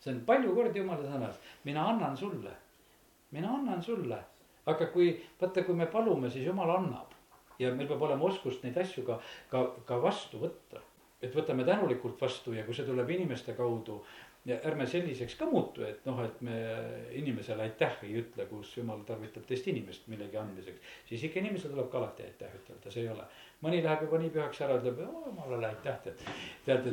[0.04, 2.52] See on palju kordi jumala sõnas, mina annan sulle,
[3.32, 4.20] mina annan sulle.
[4.66, 7.12] aga kui, vaata, kui me palume, siis jumal annab
[7.60, 9.20] ja meil peab olema oskust neid asju ka,
[9.52, 10.82] ka, ka vastu võtta.
[11.24, 14.02] et võtame tänulikult vastu ja kui see tuleb inimeste kaudu
[14.44, 16.56] ärme selliseks ka muutu, et noh, et me
[17.16, 20.90] inimesele aitäh ei ütle, kus jumal tarvitab teist inimest millegi andmiseks.
[21.08, 23.24] siis ikka inimesele tuleb ka alati aitäh ütelda, see ei ole.
[23.64, 26.28] mõni läheb juba nii pühaks ära, ütleb jumalale aitäh, tead.
[26.66, 26.92] tead,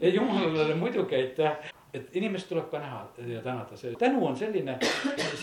[0.00, 4.78] et jumalale muidugi aitäh, et inimest tuleb ka näha ja tänada, see tänu on selline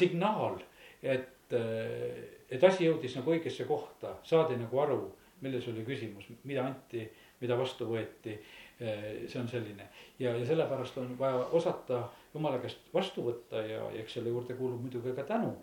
[0.01, 0.59] signaal,
[1.01, 5.01] et, et asi jõudis nagu õigesse kohta, saadi nagu aru,
[5.41, 7.07] milles oli küsimus, mida anti,
[7.41, 8.37] mida vastu võeti
[8.83, 9.85] Eh, see on selline.
[10.19, 12.01] Ja, ja sellepärast on vaja osata
[12.33, 15.53] jumala käest vastu võtta ja, ja eks selle juurde kuulub muidugi ka tänu.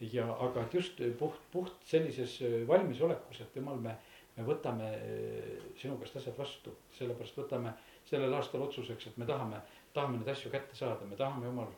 [0.00, 2.34] ja aga et just puht, puht sellises
[2.68, 3.94] valmisolekus, et jumal, me,
[4.36, 7.72] me võtame eh, sinu käest asjad vastu, sellepärast võtame
[8.08, 9.60] sellel aastal otsuseks, et me tahame,
[9.96, 11.72] tahame neid asju kätte saada, me tahame jumal.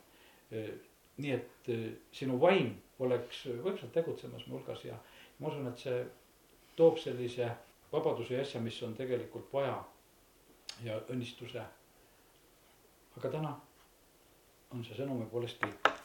[0.50, 0.74] Eh,
[1.18, 1.70] nii et
[2.14, 4.94] sinu vaim oleks võimsalt tegutsemas mu hulgas ja
[5.38, 5.98] ma usun, et see
[6.78, 7.48] toob sellise
[7.92, 9.76] vabaduse ja asja, mis on tegelikult vaja
[10.84, 11.64] ja õnnistuse.
[13.18, 13.54] aga täna
[14.70, 15.88] on see sõnumi poolest kõik.